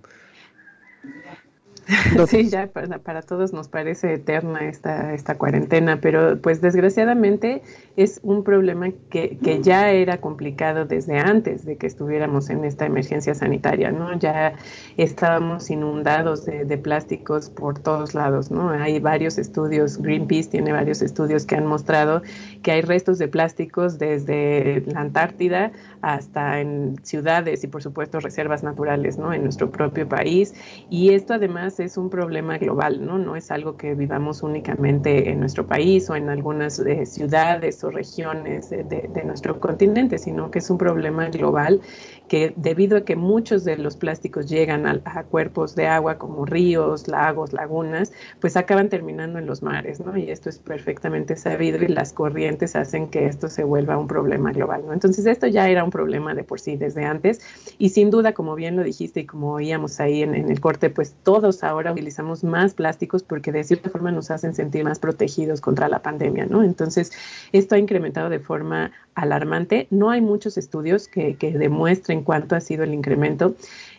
[2.27, 7.61] Sí, ya para, para todos nos parece eterna esta, esta cuarentena, pero pues desgraciadamente
[7.95, 12.85] es un problema que, que ya era complicado desde antes de que estuviéramos en esta
[12.85, 14.17] emergencia sanitaria, ¿no?
[14.17, 14.53] Ya
[14.97, 18.69] estábamos inundados de, de plásticos por todos lados, ¿no?
[18.69, 22.21] Hay varios estudios, Greenpeace tiene varios estudios que han mostrado
[22.63, 25.71] que hay restos de plásticos desde la Antártida
[26.05, 29.33] hasta en ciudades y por supuesto reservas naturales, ¿no?
[29.33, 30.53] En nuestro propio país.
[30.87, 33.17] Y esto además es un problema global, ¿no?
[33.17, 37.89] No es algo que vivamos únicamente en nuestro país o en algunas eh, ciudades o
[37.89, 41.81] regiones de, de nuestro continente, sino que es un problema global
[42.27, 47.07] que debido a que muchos de los plásticos llegan a, cuerpos de agua como ríos,
[47.07, 50.17] lagos, lagunas, pues acaban terminando en los mares, ¿no?
[50.17, 54.51] Y esto es perfectamente sabido y las corrientes hacen que esto se vuelva un problema
[54.51, 54.93] global, ¿no?
[54.93, 57.41] Entonces esto ya era un problema de por sí desde antes
[57.77, 61.15] y sin duda, como bien lo dijiste y como oíamos ahí en, el corte, pues
[61.23, 65.87] todos ahora utilizamos más plásticos porque de cierta forma nos hacen sentir más protegidos contra
[65.89, 66.63] la pandemia, ¿no?
[66.63, 67.11] Entonces
[67.51, 69.87] esto ha incrementado de forma alarmante.
[69.89, 73.55] No hay muchos estudios que, demuestren cuánto ha sido el incremento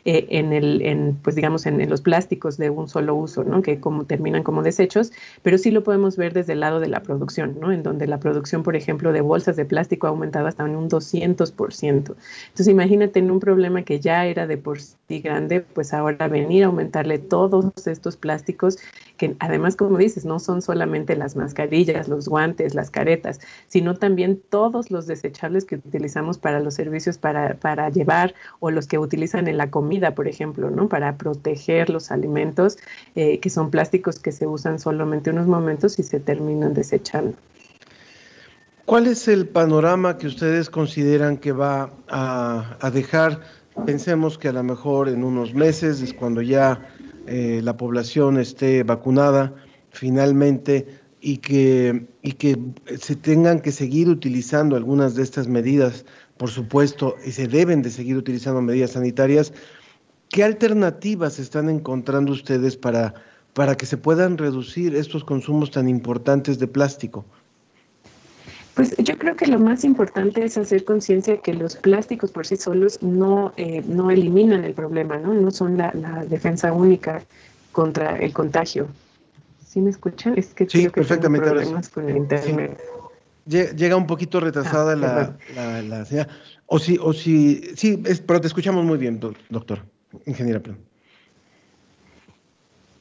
[0.09, 3.61] eh, en el, en, pues digamos, en, los plásticos de un solo uso, ¿no?
[3.61, 5.11] Que como terminan como desechos,
[5.43, 7.73] pero sí lo podemos ver desde el lado de la producción, ¿no?
[7.73, 10.89] En donde la producción, por ejemplo, de bolsas de plástico ha aumentado hasta en un
[10.89, 11.83] 200%.
[11.83, 16.63] Entonces, imagínate en un problema que ya era de por sí grande, pues ahora venir
[16.63, 18.79] a aumentarle todos estos plásticos
[19.17, 24.41] que además, como dices, no son solamente las mascarillas, los guantes, las caretas, sino también
[24.51, 29.49] todos los desechables que utilizamos para los servicios para, para llevar o los que utilizan
[29.49, 30.89] en la comida, por ejemplo, ¿no?
[30.89, 32.79] Para proteger los alimentos,
[33.15, 37.35] eh, que son plásticos que se usan solamente unos momentos y se terminan desechando.
[38.85, 43.41] ¿Cuál es el panorama que ustedes consideran que va a, a dejar?
[43.85, 46.81] Pensemos que a lo mejor en unos meses es cuando ya
[47.27, 49.55] eh, la población esté vacunada
[49.91, 50.87] finalmente
[51.21, 52.59] y que, y que
[53.01, 56.05] se tengan que seguir utilizando algunas de estas medidas,
[56.37, 59.53] por supuesto, y se deben de seguir utilizando medidas sanitarias,
[60.29, 63.15] ¿qué alternativas están encontrando ustedes para,
[63.55, 67.25] para que se puedan reducir estos consumos tan importantes de plástico?
[68.77, 72.57] Pues yo creo que lo más importante es hacer conciencia que los plásticos por sí
[72.57, 75.33] solos no, eh, no eliminan el problema, ¿no?
[75.33, 75.91] No son la,
[76.29, 77.23] defensa única
[77.73, 78.87] contra el contagio.
[79.67, 80.35] ¿Sí me escuchan?
[80.37, 81.49] Es que sí, perfectamente.
[81.49, 82.79] problemas con el internet.
[83.47, 86.29] Llega un poquito retrasada ah, la, la,
[86.67, 89.87] O si, o si, sí, pero te escuchamos muy bien, doctor,
[90.27, 90.61] ingeniera.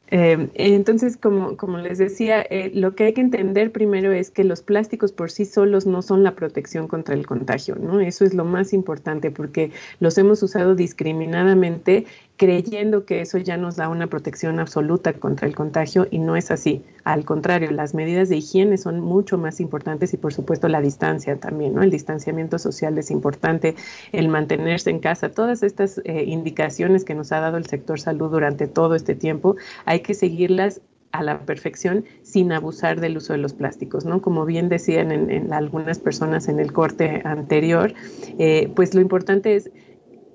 [0.08, 4.44] Eh, entonces, como, como, les decía, eh, lo que hay que entender primero es que
[4.44, 7.98] los plásticos por sí solos no son la protección contra el contagio, ¿no?
[8.00, 13.76] Eso es lo más importante porque los hemos usado discriminadamente creyendo que eso ya nos
[13.76, 16.82] da una protección absoluta contra el contagio y no es así.
[17.04, 21.38] Al contrario, las medidas de higiene son mucho más importantes y por supuesto la distancia
[21.38, 21.82] también, ¿no?
[21.82, 23.74] El distanciamiento social es importante,
[24.12, 28.30] el mantenerse en casa, todas estas eh, indicaciones que nos ha dado el sector salud
[28.30, 30.80] durante todo este tiempo, hay que seguirlas
[31.12, 34.20] a la perfección sin abusar del uso de los plásticos, ¿no?
[34.20, 37.94] Como bien decían en, algunas personas en el corte anterior,
[38.38, 39.70] eh, pues lo importante es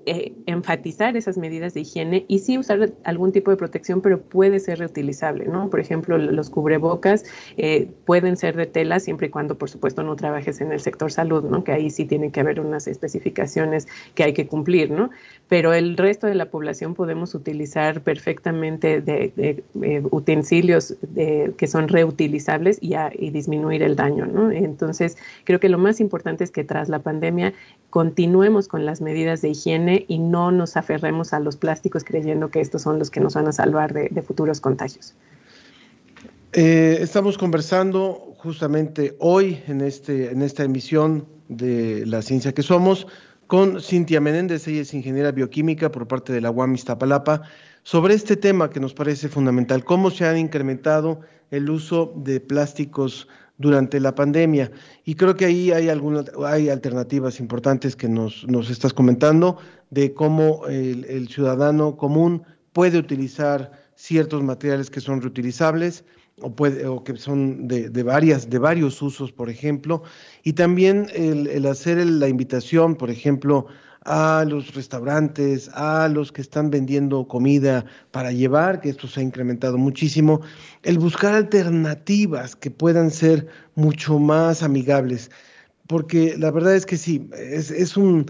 [0.04, 4.58] eh, enfatizar esas medidas de higiene y sí usar algún tipo de protección, pero puede
[4.58, 5.70] ser reutilizable, ¿no?
[5.70, 7.24] Por ejemplo, los cubrebocas
[7.56, 11.12] eh, pueden ser de tela siempre y cuando, por supuesto, no trabajes en el sector
[11.12, 11.62] salud, ¿no?
[11.62, 13.86] Que ahí sí tiene que haber unas especificaciones
[14.16, 15.10] que hay que cumplir, ¿no?
[15.48, 22.78] Pero el resto de la población podemos utilizar perfectamente de, eh, utensilios que son reutilizables
[22.80, 24.50] y, y disminuir el daño, ¿no?
[24.50, 27.52] Entonces, creo que lo más importante es que tras la pandemia
[27.90, 32.60] continuemos con las medidas de higiene y no nos aferremos a los plásticos creyendo que
[32.60, 35.14] estos son los que nos van a salvar de, futuros contagios.
[36.52, 43.06] Eh, estamos conversando justamente hoy en, este, en esta emisión de La Ciencia que Somos
[43.46, 47.42] con Cintia Menéndez, ella es ingeniera bioquímica por parte de la UAM Iztapalapa,
[47.82, 53.28] sobre este tema que nos parece fundamental, cómo se ha incrementado el uso de plásticos
[53.62, 54.70] durante la pandemia.
[55.06, 59.56] Y creo que ahí hay algunas, hay alternativas importantes que nos, nos estás comentando
[59.88, 62.42] de cómo el, ciudadano común
[62.74, 66.04] puede utilizar ciertos materiales que son reutilizables
[66.40, 70.02] o, puede, o que son de, de, varias, de varios usos, por ejemplo,
[70.42, 73.66] y también el, el hacer la invitación, por ejemplo,
[74.04, 79.22] a los restaurantes, a los que están vendiendo comida para llevar, que esto se ha
[79.22, 80.40] incrementado muchísimo,
[80.82, 85.30] el buscar alternativas que puedan ser mucho más amigables,
[85.86, 88.26] porque la verdad es que sí, es, un...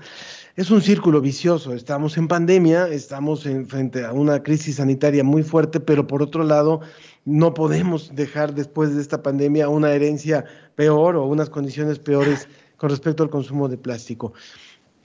[0.54, 1.72] Es un círculo vicioso.
[1.72, 6.44] Estamos en pandemia, estamos en, frente a una crisis sanitaria muy fuerte, pero por otro
[6.44, 6.82] lado,
[7.24, 10.44] no podemos dejar después de esta pandemia una herencia
[10.74, 14.34] peor o unas condiciones peores con respecto al consumo de plástico.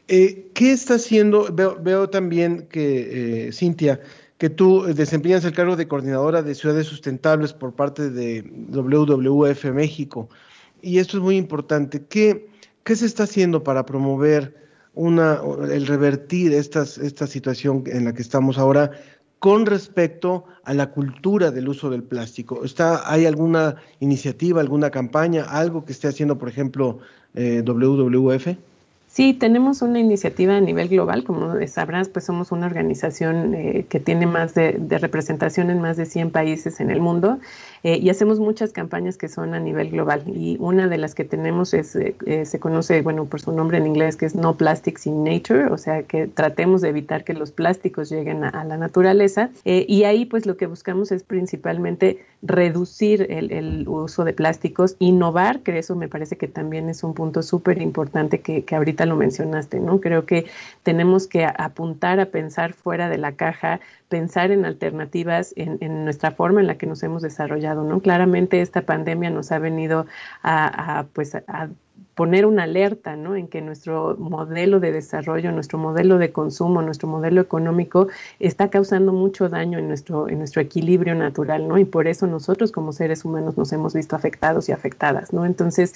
[0.07, 1.47] Eh, ¿Qué está haciendo?
[1.53, 3.99] Veo, también que, eh, Cintia,
[4.37, 10.29] que tú desempeñas el cargo de coordinadora de ciudades sustentables por parte de WWF México.
[10.81, 12.05] Y esto es muy importante.
[12.05, 12.47] ¿Qué,
[12.83, 14.55] qué se está haciendo para promover
[14.93, 18.91] una, el revertir estas, esta situación en la que estamos ahora
[19.39, 22.63] con respecto a la cultura del uso del plástico?
[22.63, 26.99] ¿Está, ¿Hay alguna iniciativa, alguna campaña, algo que esté haciendo, por ejemplo,
[27.35, 28.55] eh, WWF?
[29.17, 33.99] Sí, tenemos una iniciativa a nivel global, como sabrás, pues somos una organización eh, que
[33.99, 37.39] tiene más de, de, representación en más de 100 países en el mundo
[37.83, 40.23] eh, y hacemos muchas campañas que son a nivel global.
[40.27, 43.77] Y una de las que tenemos es, eh, eh, se conoce, bueno, por su nombre
[43.77, 47.33] en inglés, que es No Plastics in Nature, o sea, que tratemos de evitar que
[47.33, 49.49] los plásticos lleguen a, la naturaleza.
[49.63, 55.61] y ahí, pues, lo que buscamos es principalmente reducir el, el, uso de plásticos, innovar,
[55.61, 59.15] que eso me parece que también es un punto súper importante que, que ahorita lo
[59.15, 59.99] mencionaste, ¿no?
[60.01, 60.45] Creo que
[60.83, 63.79] tenemos que apuntar a pensar fuera de la caja,
[64.09, 67.99] pensar en alternativas en, en, nuestra forma en la que nos hemos desarrollado, ¿no?
[67.99, 70.05] Claramente esta pandemia nos ha venido
[70.43, 71.69] a, pues, a
[72.15, 73.35] poner una alerta, ¿no?
[73.35, 78.07] En que nuestro modelo de desarrollo, nuestro modelo de consumo, nuestro modelo económico
[78.39, 81.77] está causando mucho daño en nuestro, en nuestro equilibrio natural, ¿no?
[81.77, 85.45] Y por eso nosotros como seres humanos nos hemos visto afectados y afectadas, ¿no?
[85.45, 85.93] Entonces,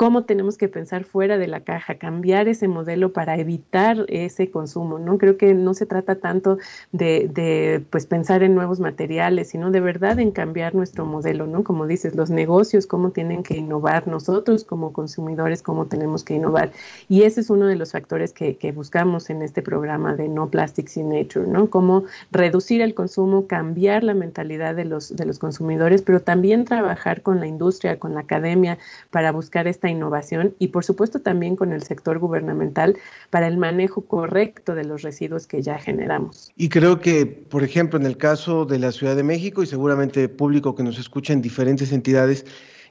[0.00, 4.98] cómo tenemos que pensar fuera de la caja, cambiar ese modelo para evitar ese consumo,
[4.98, 5.18] ¿no?
[5.18, 6.56] Creo que no se trata tanto
[6.90, 11.64] de, de, pues pensar en nuevos materiales, sino de verdad en cambiar nuestro modelo, ¿no?
[11.64, 16.72] Como dices, los negocios, cómo tienen que innovar, nosotros como consumidores, cómo tenemos que innovar.
[17.10, 20.48] Y ese es uno de los factores que, que buscamos en este programa de No
[20.48, 21.68] Plastics in Nature, ¿no?
[21.68, 27.20] Cómo reducir el consumo, cambiar la mentalidad de los, de los consumidores, pero también trabajar
[27.20, 28.78] con la industria, con la academia,
[29.10, 32.96] para buscar esta innovación y por supuesto también con el sector gubernamental
[33.30, 36.52] para el manejo correcto de los residuos que ya generamos.
[36.56, 40.28] Y creo que, por ejemplo, en el caso de la Ciudad de México y seguramente
[40.28, 42.44] público que nos escucha en diferentes entidades,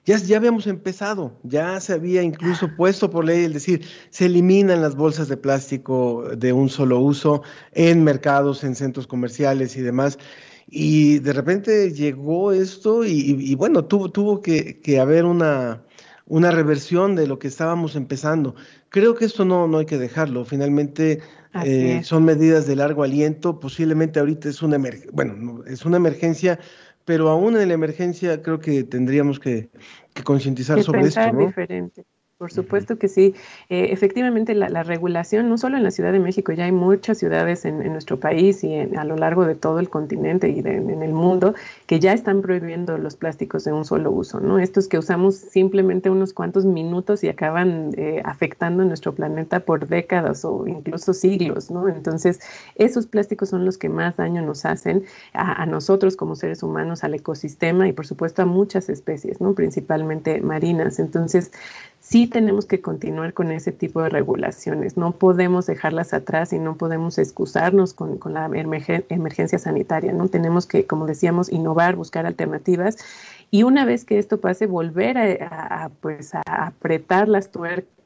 [0.06, 4.82] ya, ya habíamos empezado, ya se había incluso puesto por ley el decir, se eliminan
[4.82, 7.44] las bolsas de plástico de un solo uso
[7.74, 10.18] en mercados, en centros comerciales y demás.
[10.72, 15.84] Y de repente llegó esto y, y, y bueno, tuvo, tuvo que, que haber una,
[16.30, 18.56] una reversión de lo que estábamos empezando.
[18.90, 20.46] Creo que esto no, no hay que dejarlo.
[20.46, 21.20] Finalmente
[21.66, 23.60] eh, son medidas de largo aliento.
[23.60, 24.78] Posiblemente ahorita es una,
[25.12, 26.60] bueno, es una emergencia,
[27.04, 29.70] pero aún en la emergencia creo que tendríamos que,
[30.14, 31.34] que concientizar sobre esto.
[31.34, 31.48] ¿no?
[31.48, 32.06] diferente.
[32.40, 33.36] Por supuesto que sí.
[33.68, 37.18] Eh, efectivamente, la, la, regulación, no solo en la Ciudad de México, ya hay muchas
[37.18, 40.62] ciudades en, en nuestro país y en, a lo largo de todo el continente y
[40.62, 41.54] de, en el mundo
[41.86, 44.58] que ya están prohibiendo los plásticos de un solo uso, ¿no?
[44.58, 50.46] Estos que usamos simplemente unos cuantos minutos y acaban eh, afectando nuestro planeta por décadas
[50.46, 51.90] o incluso siglos, ¿no?
[51.90, 52.40] Entonces,
[52.76, 57.04] esos plásticos son los que más daño nos hacen a, a nosotros como seres humanos,
[57.04, 59.56] al ecosistema y, por supuesto, a muchas especies, ¿no?
[59.56, 61.00] Principalmente marinas.
[61.00, 61.52] Entonces,
[62.10, 64.98] sí tenemos que continuar con ese tipo de regulaciones.
[64.98, 70.12] No podemos dejarlas atrás y no podemos excusarnos con, con la emergen emergencia sanitaria.
[70.12, 72.98] No tenemos que, como decíamos, innovar, buscar alternativas
[73.52, 78.00] y una vez que esto pase, volver a, a pues a apretar las tuercas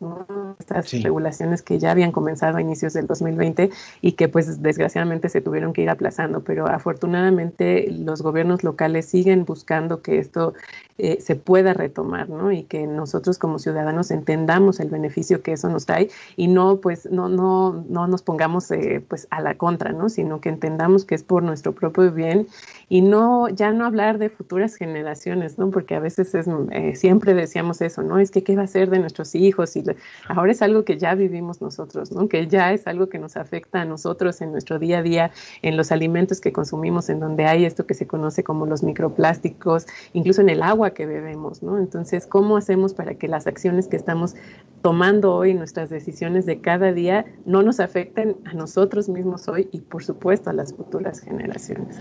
[0.00, 0.56] ¿no?
[0.58, 1.02] estas sí.
[1.02, 3.70] regulaciones que ya habían comenzado a inicios del 2020
[4.00, 9.44] y que pues desgraciadamente se tuvieron que ir aplazando, pero afortunadamente los gobiernos locales siguen
[9.44, 10.54] buscando que esto
[10.96, 12.52] eh, se pueda retomar, ¿no?
[12.52, 17.10] Y que nosotros como ciudadanos entendamos el beneficio que eso nos trae y no pues
[17.10, 20.08] no no no nos pongamos eh, pues a la contra, ¿no?
[20.08, 22.46] Sino que entendamos que es por nuestro propio bien
[22.88, 25.70] y no ya no hablar de futuras generaciones, ¿no?
[25.70, 28.20] Porque a veces es, eh, siempre decíamos eso, ¿no?
[28.20, 29.82] Es que qué va a ser de nuestros hijos y
[30.28, 32.28] ahora es algo que ya vivimos nosotros, ¿no?
[32.28, 35.30] Que ya es algo que nos afecta a nosotros en nuestro día a día,
[35.62, 39.86] en los alimentos que consumimos, en donde hay esto que se conoce como los microplásticos,
[40.12, 41.78] incluso en el agua que bebemos, ¿no?
[41.78, 44.34] Entonces, ¿cómo hacemos para que las acciones que estamos
[44.82, 49.80] tomando hoy, nuestras decisiones de cada día, no nos afecten a nosotros mismos hoy y,
[49.80, 51.96] por supuesto, a las futuras generaciones?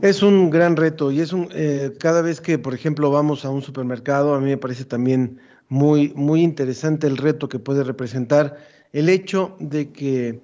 [0.00, 3.50] Es un gran reto y es un eh, cada vez que, por ejemplo, vamos a
[3.50, 8.56] un supermercado, a mí me parece también muy muy interesante el reto que puede representar
[8.92, 10.42] el hecho de que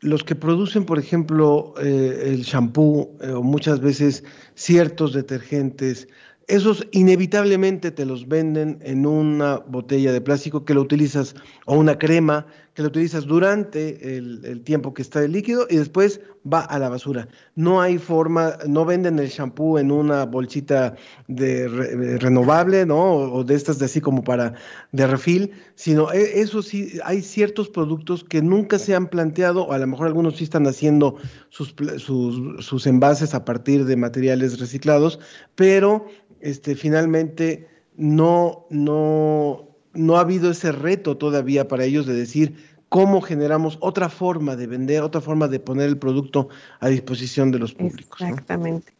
[0.00, 4.24] los que producen, por ejemplo, eh, el shampoo eh, o muchas veces
[4.54, 6.08] ciertos detergentes,
[6.50, 11.34] esos inevitablemente te los venden en una botella de plástico que lo utilizas
[11.66, 12.46] o una crema
[12.80, 16.88] que lo utilizas durante el, tiempo que está el líquido y después va a la
[16.88, 17.28] basura.
[17.54, 20.96] No hay forma, no venden el shampoo en una bolsita
[21.28, 22.98] de, re, de renovable, ¿no?
[22.98, 24.54] O, o, de estas de así como para
[24.92, 29.72] de refil, sino e, eso sí, hay ciertos productos que nunca se han planteado, o
[29.74, 31.16] a lo mejor algunos sí están haciendo
[31.50, 35.20] sus, sus, sus envases a partir de materiales reciclados,
[35.54, 36.06] pero
[36.40, 37.68] este, finalmente
[37.98, 42.54] no, no, no ha habido ese reto todavía para ellos de decir
[42.90, 46.48] cómo generamos otra forma de vender, otra forma de poner el producto
[46.80, 48.20] a disposición de los públicos.
[48.20, 48.92] Exactamente.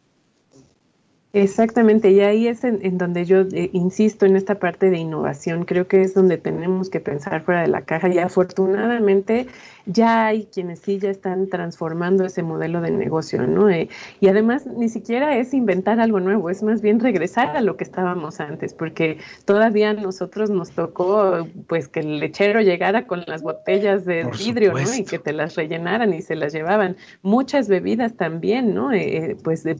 [1.33, 5.87] Exactamente, y ahí es en, donde yo eh, insisto en esta parte de innovación, creo
[5.87, 9.47] que es donde tenemos que pensar fuera de la caja y afortunadamente
[9.85, 13.69] ya hay quienes sí ya están transformando ese modelo de negocio, ¿no?
[13.69, 13.87] Eh,
[14.19, 17.85] y además ni siquiera es inventar algo nuevo, es más bien regresar a lo que
[17.85, 23.41] estábamos antes, porque todavía a nosotros nos tocó pues que el lechero llegara con las
[23.41, 24.93] botellas de vidrio, ¿no?
[24.93, 26.97] Y que te las rellenaran y se las llevaban.
[27.21, 28.91] Muchas bebidas también, ¿no?
[28.91, 29.75] Eh, pues de,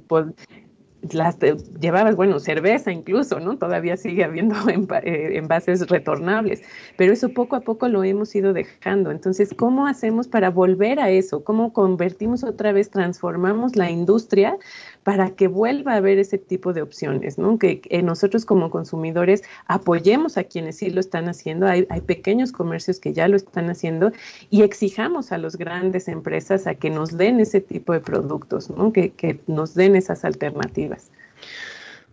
[1.11, 1.37] las
[1.79, 3.57] llevabas, bueno, cerveza incluso, ¿no?
[3.57, 4.55] Todavía sigue habiendo
[5.03, 6.61] eh, envases retornables,
[6.97, 9.11] pero eso poco a poco lo hemos ido dejando.
[9.11, 11.43] Entonces, ¿cómo hacemos para volver a eso?
[11.43, 14.57] ¿Cómo convertimos otra vez, transformamos la industria
[15.03, 17.57] para que vuelva a haber ese tipo de opciones, ¿no?
[17.57, 23.13] Que, nosotros como consumidores apoyemos a quienes sí lo están haciendo, hay, pequeños comercios que
[23.13, 24.11] ya lo están haciendo
[24.49, 28.69] y exijamos a las grandes empresas a que nos den ese tipo de productos.
[28.93, 31.09] Que, nos den esas alternativas.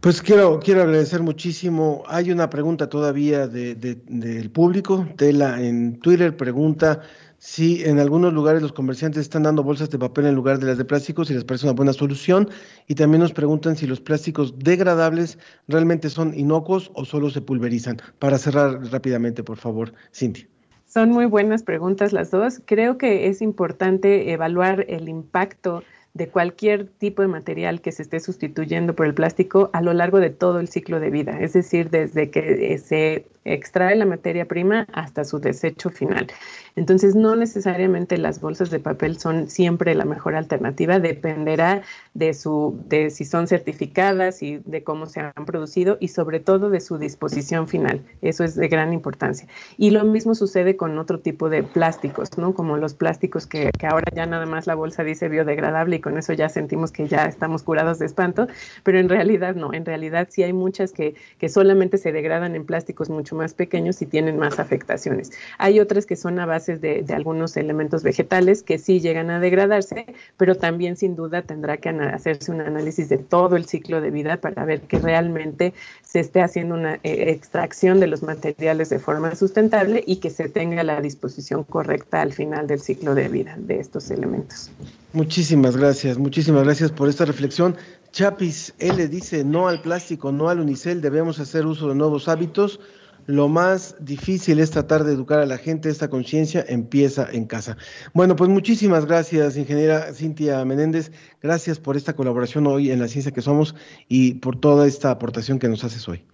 [0.00, 2.04] Pues quiero, quiero agradecer muchísimo.
[2.06, 5.06] Hay una pregunta todavía del público.
[5.16, 7.00] Tela en Twitter pregunta
[7.40, 10.76] Sí, en algunos lugares los comerciantes están dando bolsas de papel en lugar de las
[10.76, 12.48] de plásticos y les parece una buena solución.
[12.88, 17.98] Y también nos preguntan si los plásticos degradables realmente son inocuos o solo se pulverizan.
[18.18, 20.48] Para cerrar rápidamente, por favor, Cintia.
[20.86, 22.60] Son muy buenas preguntas las dos.
[22.64, 25.84] Creo que es importante evaluar el impacto
[26.14, 30.18] de cualquier tipo de material que se esté sustituyendo por el plástico a lo largo
[30.18, 34.86] de todo el ciclo de vida, es decir, desde que se extrae la materia prima
[34.92, 36.28] hasta su desecho final.
[36.76, 41.82] Entonces, no necesariamente las bolsas de papel son siempre la mejor alternativa, dependerá
[42.14, 46.70] de su de si son certificadas y de cómo se han producido y sobre todo
[46.70, 48.02] de su disposición final.
[48.22, 49.48] Eso es de gran importancia.
[49.76, 52.54] Y lo mismo sucede con otro tipo de plásticos, ¿no?
[52.54, 56.18] Como los plásticos que, que ahora ya nada más la bolsa dice biodegradable y con
[56.18, 58.46] eso ya sentimos que ya estamos curados de espanto,
[58.82, 62.64] pero en realidad no, en realidad sí hay muchas que, que solamente se degradan en
[62.64, 65.32] plásticos mucho más pequeños y tienen más afectaciones.
[65.56, 70.04] Hay otras que son a base de, algunos elementos vegetales que sí llegan a degradarse,
[70.36, 74.36] pero también sin duda tendrá que hacerse un análisis de todo el ciclo de vida
[74.36, 75.72] para ver que realmente
[76.02, 80.48] se esté haciendo una eh, extracción de los materiales de forma sustentable y que se
[80.48, 84.70] tenga la disposición correcta al final del ciclo de vida de estos elementos.
[85.12, 87.76] Muchísimas gracias, muchísimas gracias por esta reflexión.
[88.12, 92.28] Chapis, él le dice no al plástico, no al unicel, debemos hacer uso de nuevos
[92.28, 92.80] hábitos
[93.28, 97.76] lo más difícil es tratar de educar a la gente, esta conciencia empieza en casa.
[98.14, 101.12] Bueno, pues muchísimas gracias, ingeniera Cintia Menéndez,
[101.42, 103.74] gracias por esta colaboración hoy en la ciencia que somos
[104.08, 106.24] y por toda esta aportación que nos haces hoy.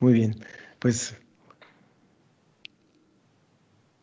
[0.00, 0.36] Muy bien,
[0.78, 1.18] pues...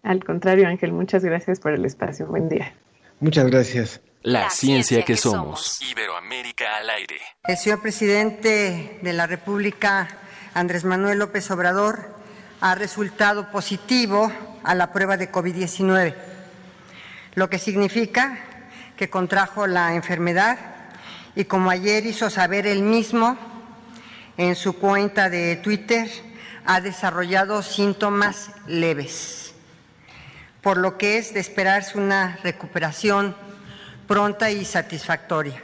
[0.03, 2.27] Al contrario, Ángel, muchas gracias por el espacio.
[2.27, 2.75] Buen día.
[3.19, 4.01] Muchas gracias.
[4.25, 5.79] La, ciencia, que, somos.
[5.81, 7.21] Iberoamérica al aire.
[7.43, 10.07] El señor presidente de la República,
[10.55, 12.09] Andrés Manuel López Obrador,
[12.59, 14.31] ha resultado positivo
[14.63, 16.15] a la prueba de COVID-19,
[17.35, 18.39] lo que significa
[18.97, 20.57] que contrajo la enfermedad
[21.35, 23.37] y como ayer hizo saber él mismo
[24.37, 26.09] en su cuenta de Twitter,
[26.65, 29.53] ha desarrollado síntomas leves,
[30.63, 33.44] por lo que es de esperarse una recuperación
[34.07, 35.63] pronta y satisfactoria.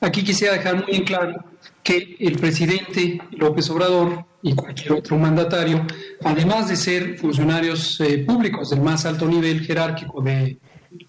[0.00, 1.44] Aquí quisiera dejar muy en claro
[1.82, 5.86] que el presidente López Obrador y cualquier otro mandatario,
[6.22, 10.58] además de ser funcionarios eh, públicos del más alto nivel jerárquico de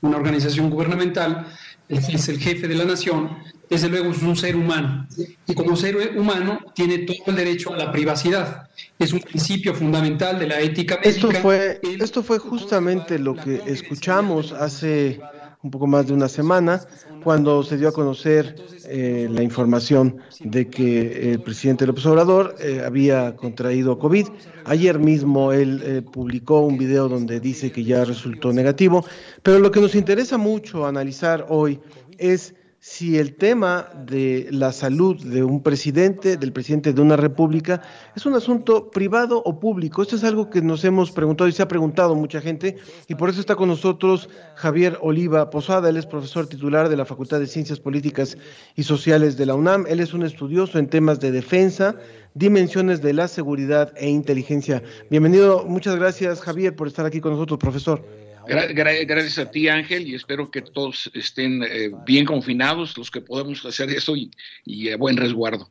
[0.01, 1.47] una organización gubernamental,
[1.87, 3.37] es el jefe de la nación,
[3.69, 5.07] desde luego es un ser humano.
[5.47, 8.69] Y como ser humano tiene todo el derecho a la privacidad.
[8.97, 11.27] Es un principio fundamental de la ética médica.
[11.27, 15.19] Esto fue, esto fue justamente lo que escuchamos hace
[15.65, 16.79] un poco más de una semana,
[17.23, 18.55] cuando se dio a conocer
[18.87, 24.27] eh, la información de que el presidente López Obrador eh, había contraído COVID.
[24.65, 29.03] Ayer mismo él eh, publicó un video donde dice que ya resultó negativo,
[29.41, 31.79] pero lo que nos interesa mucho analizar hoy
[32.19, 32.53] es
[32.87, 37.81] si el tema de la salud de un presidente, del presidente de una república,
[38.15, 40.03] es un asunto privado o público.
[40.03, 42.77] Esto es algo que nos hemos preguntado y se ha preguntado mucha gente,
[43.07, 47.05] y por eso está con nosotros Javier Oliva Posada, él es profesor titular de la
[47.05, 48.37] Facultad de Ciencias Políticas
[48.75, 51.95] y Sociales de la UNAM, él es un estudioso en temas de defensa,
[52.35, 54.83] dimensiones de la seguridad e inteligencia.
[55.09, 58.05] Bienvenido, muchas gracias Javier por estar aquí con nosotros, profesor
[58.47, 63.65] gracias a ti, Ángel, y espero que todos estén eh, bien confinados, los que podemos
[63.65, 65.69] hacer eso y, a buen resguardo.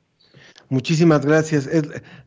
[0.71, 1.69] Muchísimas gracias.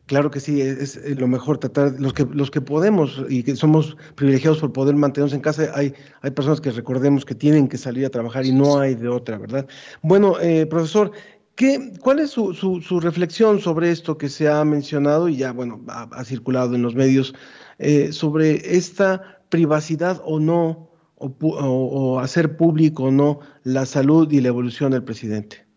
[0.06, 3.96] claro que sí, es, lo mejor tratar, los que, los que podemos y que somos
[4.14, 5.92] privilegiados por poder mantenernos en casa, hay,
[6.22, 9.38] hay personas que recordemos que tienen que salir a trabajar y no hay de otra,
[9.38, 9.66] ¿verdad?
[10.02, 11.12] Bueno, eh, profesor,
[11.56, 15.84] ¿qué, ¿cuál es su, su, reflexión sobre esto que se ha mencionado y ya, bueno,
[15.88, 17.34] ha, circulado en los medios,
[17.78, 24.40] eh, sobre esta privacidad o no, o, o hacer público o no la salud y
[24.40, 25.68] la evolución del presidente?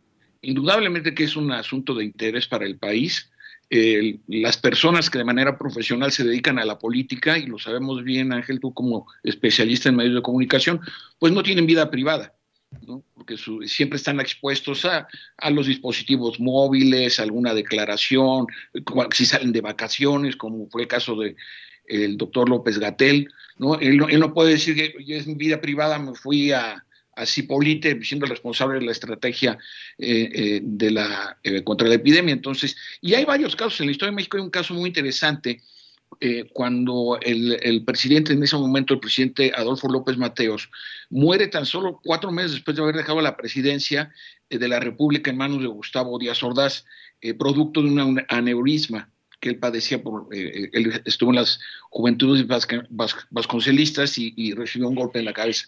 [0.42, 3.30] indudablemente que es un asunto de interés para el país.
[4.28, 8.34] las personas que de manera profesional se dedican a la política, y lo sabemos bien,
[8.34, 10.82] Ángel, tú como especialista en medios de comunicación,
[11.20, 12.34] pues no tienen vida privada.
[12.88, 13.04] ¿no?
[13.14, 13.36] porque
[13.68, 15.06] siempre están expuestos a,
[15.38, 18.48] a, los dispositivos móviles, alguna declaración,
[19.12, 21.36] si salen de vacaciones, como fue el caso de
[21.92, 23.80] el doctor López Gatel, ¿no?
[23.80, 26.84] Él, él no puede decir que yo en vida privada me fui a,
[27.26, 29.58] Cipolite siendo responsable de la estrategia
[29.98, 32.34] eh, eh, de la, eh, contra la epidemia.
[32.34, 33.80] Entonces, y hay varios casos.
[33.82, 35.62] En la historia de México hay un caso muy interesante
[36.54, 40.70] cuando el, presidente, en ese momento, el presidente Adolfo López Mateos,
[41.10, 44.12] muere tan solo cuatro meses después de haber dejado la presidencia
[44.50, 46.86] de la República en manos de Gustavo Díaz Ordaz,
[47.40, 49.11] producto de un aneurisma
[49.42, 52.46] que él padecía por, él estuvo en las juventudes
[53.30, 55.68] vasconcelistas y, y recibió un golpe en la cabeza.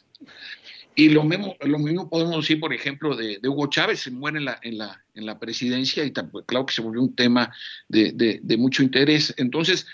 [0.96, 4.46] Y lo mismo, lo mismo podemos decir, por ejemplo, de, Hugo Chávez, se muere en
[4.46, 7.52] la, en la, en la presidencia y claro que se volvió un tema
[7.88, 9.34] de, de, mucho interés.
[9.38, 9.88] Entonces,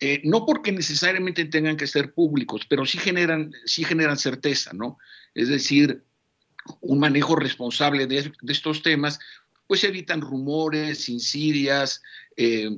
[0.00, 4.98] eh, no porque necesariamente tengan que ser públicos, pero sí generan, sí generan certeza, ¿no?
[5.32, 6.02] Es decir,
[6.80, 9.20] un manejo responsable de, estos temas,
[9.66, 12.02] pues evitan rumores, insidias,
[12.36, 12.68] eh,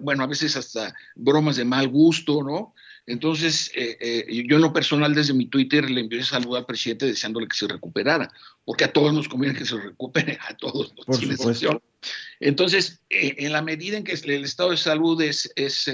[0.00, 2.74] bueno, a veces hasta bromas de mal gusto, ¿no?
[3.06, 7.06] Entonces, eh, eh, yo en lo personal desde mi Twitter le envié saludo al presidente
[7.06, 8.30] deseándole que se recuperara,
[8.68, 10.92] porque a todos nos conviene que se recupere, a todos.
[11.06, 11.82] Por supuesto.
[12.38, 15.90] Entonces, eh, en la medida en que el estado de salud es, es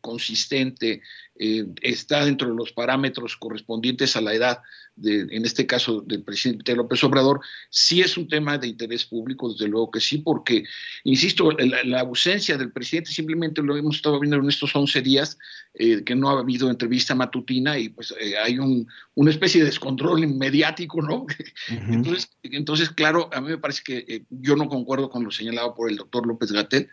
[0.00, 1.02] consistente,
[1.36, 4.58] está dentro de los parámetros correspondientes a la edad,
[5.04, 7.40] en este caso del presidente López Obrador,
[7.70, 10.64] sí es un tema de interés público, desde luego que sí, porque,
[11.04, 15.38] insisto, la, ausencia del presidente simplemente lo hemos estado viendo en estos 11 días,
[15.74, 19.66] eh, que no ha habido entrevista matutina y pues eh, hay un, una especie de
[19.66, 21.26] descontrol mediático, ¿no?
[21.98, 25.74] entonces, entonces, claro, a mí me parece que eh, yo no concuerdo con lo señalado
[25.74, 26.88] por el doctor López Gatel,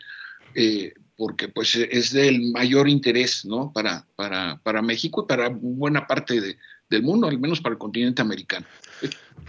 [1.16, 3.72] porque pues es del mayor interés, ¿no?
[3.72, 6.56] Para, para, para México y para buena parte de,
[6.90, 8.66] del mundo, al menos para el continente americano.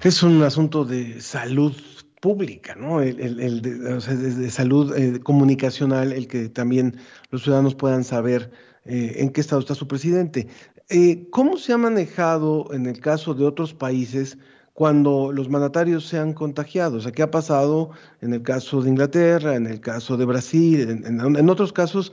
[0.04, 1.74] Es un asunto de salud
[2.22, 3.02] pública, ¿no?
[3.02, 6.98] El, de, salud eh, comunicacional, el que también
[7.30, 8.52] los ciudadanos puedan saber
[8.86, 10.48] eh, en qué estado está su presidente.
[10.90, 14.38] Eh, ¿Cómo se ha manejado en el caso de otros países
[14.78, 16.98] cuando los mandatarios se han contagiado?
[16.98, 17.90] O sea, ¿qué ha pasado
[18.22, 22.12] en el caso de Inglaterra, en el caso de Brasil, en otros casos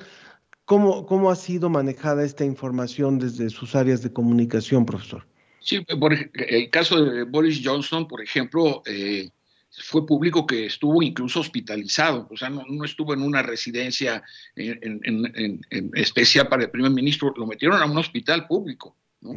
[0.65, 5.27] ¿Cómo, ¿Cómo ha sido manejada esta información desde sus áreas de comunicación, profesor?
[5.61, 9.29] Sí, por el caso de Boris Johnson, por ejemplo, eh,
[9.71, 14.23] fue público que estuvo incluso hospitalizado, o sea, no, estuvo en una residencia
[14.57, 15.61] en,
[15.95, 18.97] especial para el primer ministro, lo metieron a un hospital público.
[19.21, 19.35] ¿no?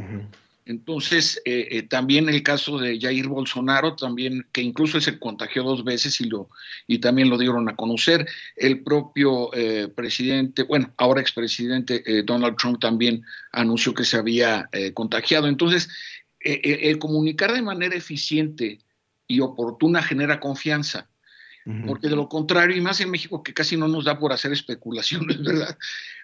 [0.68, 5.86] Entonces, eh, eh, también el caso de Jair Bolsonaro, también que incluso se contagió dos
[5.86, 6.50] veces y, lo,
[6.88, 8.28] y también lo dieron a conocer.
[8.56, 15.48] El propio eh, presidente, bueno, ahora expresidente Donald Trump también anunció que se había contagiado.
[15.48, 15.90] Entonces,
[16.40, 18.80] el comunicar de manera eficiente
[19.26, 21.08] y oportuna genera confianza
[21.86, 24.54] porque de lo contrario, y más en México que casi no nos da por hacer
[24.54, 25.78] especulaciones, ¿verdad?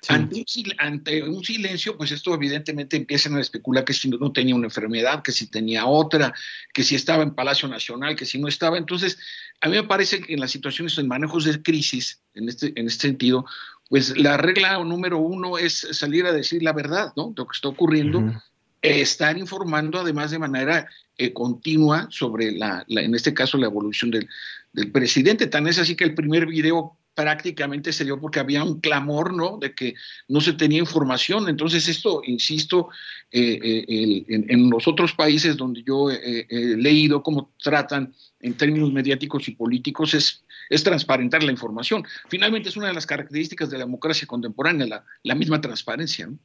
[0.07, 5.21] Ante, un, silencio, pues esto evidentemente empiezan a especular que si no tenía una enfermedad,
[5.21, 6.33] que si tenía otra,
[6.73, 8.77] que si estaba en Palacio Nacional, que si no estaba.
[8.77, 9.17] Entonces,
[9.59, 12.87] a mí me parece que en las situaciones en manejos de crisis, en este, en
[12.87, 13.45] este sentido,
[13.89, 17.33] pues la regla número uno es salir a decir la verdad, ¿no?
[17.35, 18.41] Lo que está ocurriendo.
[18.81, 24.27] estar informando además de manera eh, continua sobre la, en este caso la evolución del,
[24.73, 25.47] del presidente.
[25.47, 29.57] Tan es así que el primer video prácticamente se dio porque había un clamor, ¿no?
[29.59, 29.93] De que
[30.27, 31.47] no se tenía información.
[31.47, 32.89] Entonces esto, insisto,
[33.31, 38.13] eh, eh, en, los otros países donde yo he leído cómo tratan
[38.43, 42.03] en términos mediáticos y políticos es, es transparentar la información.
[42.29, 46.27] Finalmente es una de las características de la democracia contemporánea, la, la misma transparencia.
[46.27, 46.37] ¿no?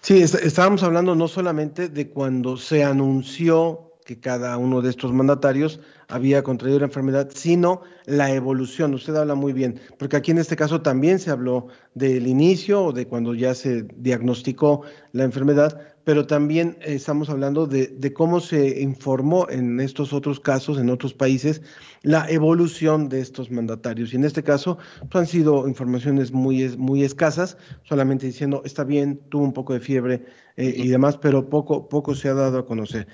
[0.00, 5.78] Sí, estábamos hablando no solamente de cuando se anunció que cada uno de estos mandatarios
[6.08, 8.92] había contraído la enfermedad, sino la evolución.
[8.92, 12.92] Usted habla muy bien, porque aquí en este caso también se habló del inicio o
[12.92, 14.82] de cuando ya se diagnosticó
[15.12, 20.90] la enfermedad, pero también estamos hablando de, cómo se informó en estos otros casos, en
[20.90, 21.62] otros países,
[22.02, 24.12] la evolución de estos mandatarios.
[24.12, 24.76] Y en este caso
[25.08, 29.78] pues, han sido informaciones muy, muy escasas, solamente diciendo, está bien, tuvo un poco de
[29.78, 30.24] fiebre
[30.56, 33.06] eh, y demás, pero poco, poco se ha dado a conocer.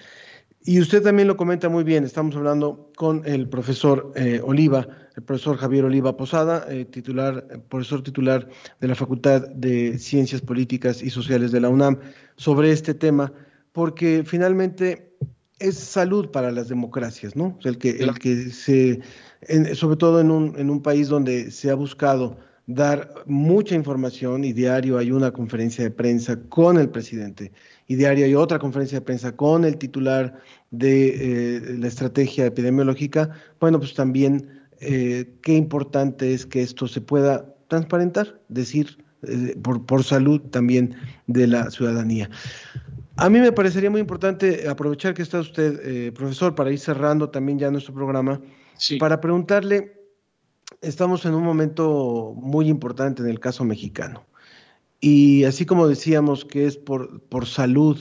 [0.68, 5.22] Y usted también lo comenta muy bien, estamos hablando con el profesor eh, Oliva, el
[5.22, 8.48] profesor Javier Oliva Posada, eh, titular, profesor titular
[8.80, 12.00] de la Facultad de Ciencias Políticas y Sociales de la UNAM,
[12.34, 13.32] sobre este tema,
[13.70, 15.12] porque finalmente
[15.60, 17.56] es salud para las democracias, ¿no?
[17.62, 19.02] el que, el que se,
[19.76, 24.52] sobre todo en un, en un país donde se ha buscado dar mucha información y
[24.52, 27.52] diario hay una conferencia de prensa con el presidente
[27.86, 30.40] y diario hay otra conferencia de prensa con el titular
[30.70, 37.00] de eh, la estrategia epidemiológica, bueno, pues también eh, qué importante es que esto se
[37.00, 40.94] pueda transparentar, decir, eh, por, por salud también
[41.26, 42.30] de la ciudadanía.
[43.16, 47.58] A mí me parecería muy importante aprovechar que está usted, profesor, para ir cerrando también
[47.58, 48.42] ya nuestro programa,
[48.98, 49.96] para preguntarle,
[50.82, 54.26] estamos en un momento muy importante en el caso mexicano.
[55.00, 57.98] Y así como decíamos que es por, por salud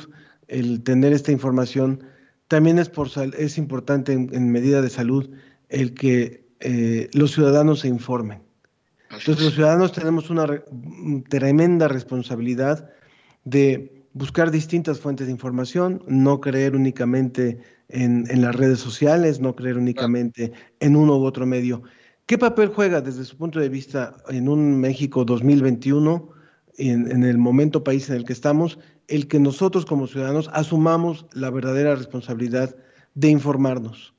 [0.47, 2.03] el tener esta información,
[2.47, 5.29] también es, por, es importante en, medida de salud
[5.69, 8.41] el que eh, los ciudadanos se informen.
[9.09, 10.45] Entonces los ciudadanos tenemos una
[11.29, 12.89] tremenda responsabilidad
[13.43, 19.55] de buscar distintas fuentes de información, no creer únicamente en, en, las redes sociales, no
[19.55, 21.83] creer únicamente en uno u otro medio.
[22.25, 26.29] ¿Qué papel juega desde su punto de vista en un México 2021,
[26.77, 31.25] en, en el momento país en el que estamos, el que nosotros como ciudadanos asumamos
[31.33, 32.75] la verdadera responsabilidad
[33.13, 34.13] de informarnos,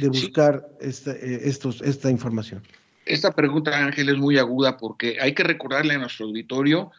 [0.00, 2.62] de buscar esta, eh, estos, esta información.
[3.06, 6.90] Esta pregunta, Ángel, es muy aguda porque hay que recordarle a nuestro auditorio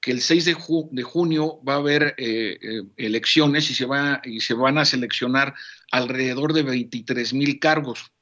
[0.00, 0.56] que el 6 de,
[0.92, 4.84] de junio va a haber eh, eh, elecciones y se, va, y se van a
[4.84, 5.54] seleccionar
[5.90, 8.12] alrededor de 23 mil cargos.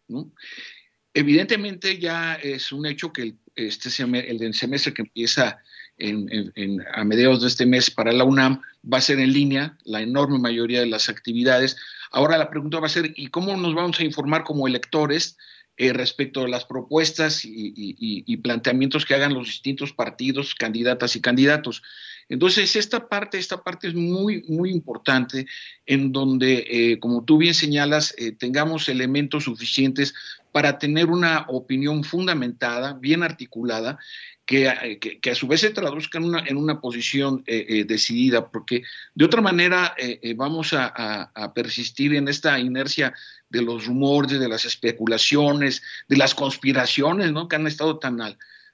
[1.12, 5.58] Evidentemente ya es un hecho que el, este, el semestre que empieza
[5.98, 8.60] a mediados de este mes para la UNAM
[8.92, 11.76] va a ser en línea, la enorme mayoría de las actividades.
[12.10, 15.36] Ahora la pregunta va a ser, ¿y cómo nos vamos a informar como electores
[15.78, 21.82] eh, respecto a las propuestas y, planteamientos que hagan los distintos partidos, candidatas y candidatos?
[22.28, 25.46] Entonces, esta parte, esta parte es muy, muy importante
[25.86, 30.14] en donde, eh, como tú bien señalas, eh, tengamos elementos suficientes
[30.56, 33.98] para tener una opinión fundamentada, bien articulada,
[34.46, 38.48] eh, que, a su vez se traduzca en una, en una posición eh, eh, decidida,
[38.50, 38.82] porque
[39.14, 39.94] de otra manera
[40.34, 43.12] vamos a, persistir en esta inercia
[43.50, 47.48] de los rumores, de las especulaciones, de las conspiraciones, ¿no?
[47.48, 48.16] que han estado tan,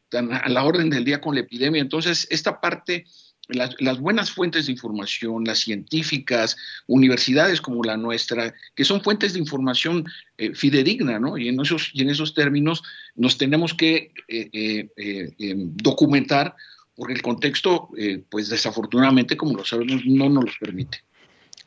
[0.09, 1.83] tan a la orden del día con la epidemia.
[1.83, 3.07] Entonces, esta parte
[3.49, 9.41] las, buenas fuentes de información, las científicas, universidades como la nuestra, que son fuentes de
[9.41, 10.05] información
[10.39, 11.37] eh, fidedigna, ¿no?
[11.37, 12.83] Y en, esos, y en esos términos
[13.15, 16.55] nos tenemos que eh, eh, em, documentar
[16.95, 17.89] porque el contexto,
[18.29, 21.03] pues desafortunadamente, como lo sabemos, no nos lo permite.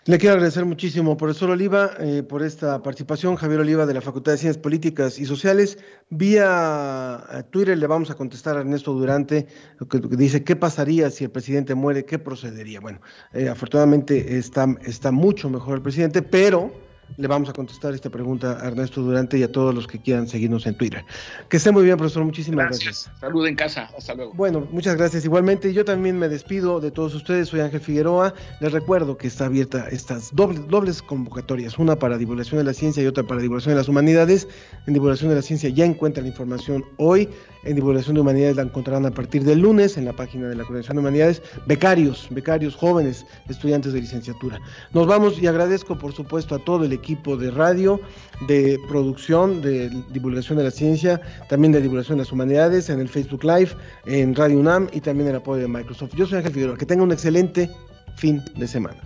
[0.08, 3.38] Le quiero agradecer muchísimo, profesor Oliva, eh, por esta participación.
[3.38, 5.80] Javier Oliva de la Facultad de Ciencias Políticas y Sociales.
[6.12, 9.48] Vía eh, Twitter le vamos a contestar a Ernesto Durante,
[9.90, 12.06] que, dice, ¿qué pasaría si el presidente muere?
[12.06, 12.82] ¿Qué procedería?
[12.82, 13.02] Bueno,
[13.34, 16.72] eh, afortunadamente está mucho mejor el presidente, pero
[17.18, 20.28] le vamos a contestar esta pregunta a Ernesto Durante y a todos los que quieran
[20.28, 21.06] seguirnos en Twitter.
[21.50, 22.24] Que esté muy bien, profesor.
[22.26, 23.06] Muchísimas gracias.
[23.06, 23.20] gracias.
[23.20, 23.90] Salud en casa.
[23.98, 24.34] Hasta luego.
[24.34, 25.24] Bueno, muchas gracias.
[25.26, 27.50] Igualmente, yo también me despido de todos ustedes.
[27.50, 28.34] Soy Ángel Figueroa.
[28.60, 33.02] Les recuerdo que está abierta estas dobles, dobles convocatorias, una para divulgación de la ciencia
[33.04, 34.48] y otra para divulgación de las humanidades.
[34.88, 37.30] En divulgación de la ciencia ya encuentran la información hoy.
[37.64, 40.64] En divulgación de humanidades la encontrarán a partir del lunes en la página de la
[40.64, 41.42] Coordinación de Humanidades.
[41.66, 44.60] Becarios, becarios jóvenes, estudiantes de licenciatura.
[44.94, 48.00] Nos vamos y agradezco, por supuesto, a todo el equipo de radio,
[48.48, 53.10] de producción, de divulgación de la ciencia, también de divulgación de las humanidades, en el
[53.10, 53.72] Facebook Live,
[54.06, 56.16] en Radio UNAM y también el apoyo de Microsoft.
[56.16, 57.70] Yo soy Ángel Figueroa, que tenga un excelente
[58.18, 59.02] fin de semana.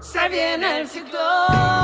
[0.00, 1.83] Se viene el Precipitación,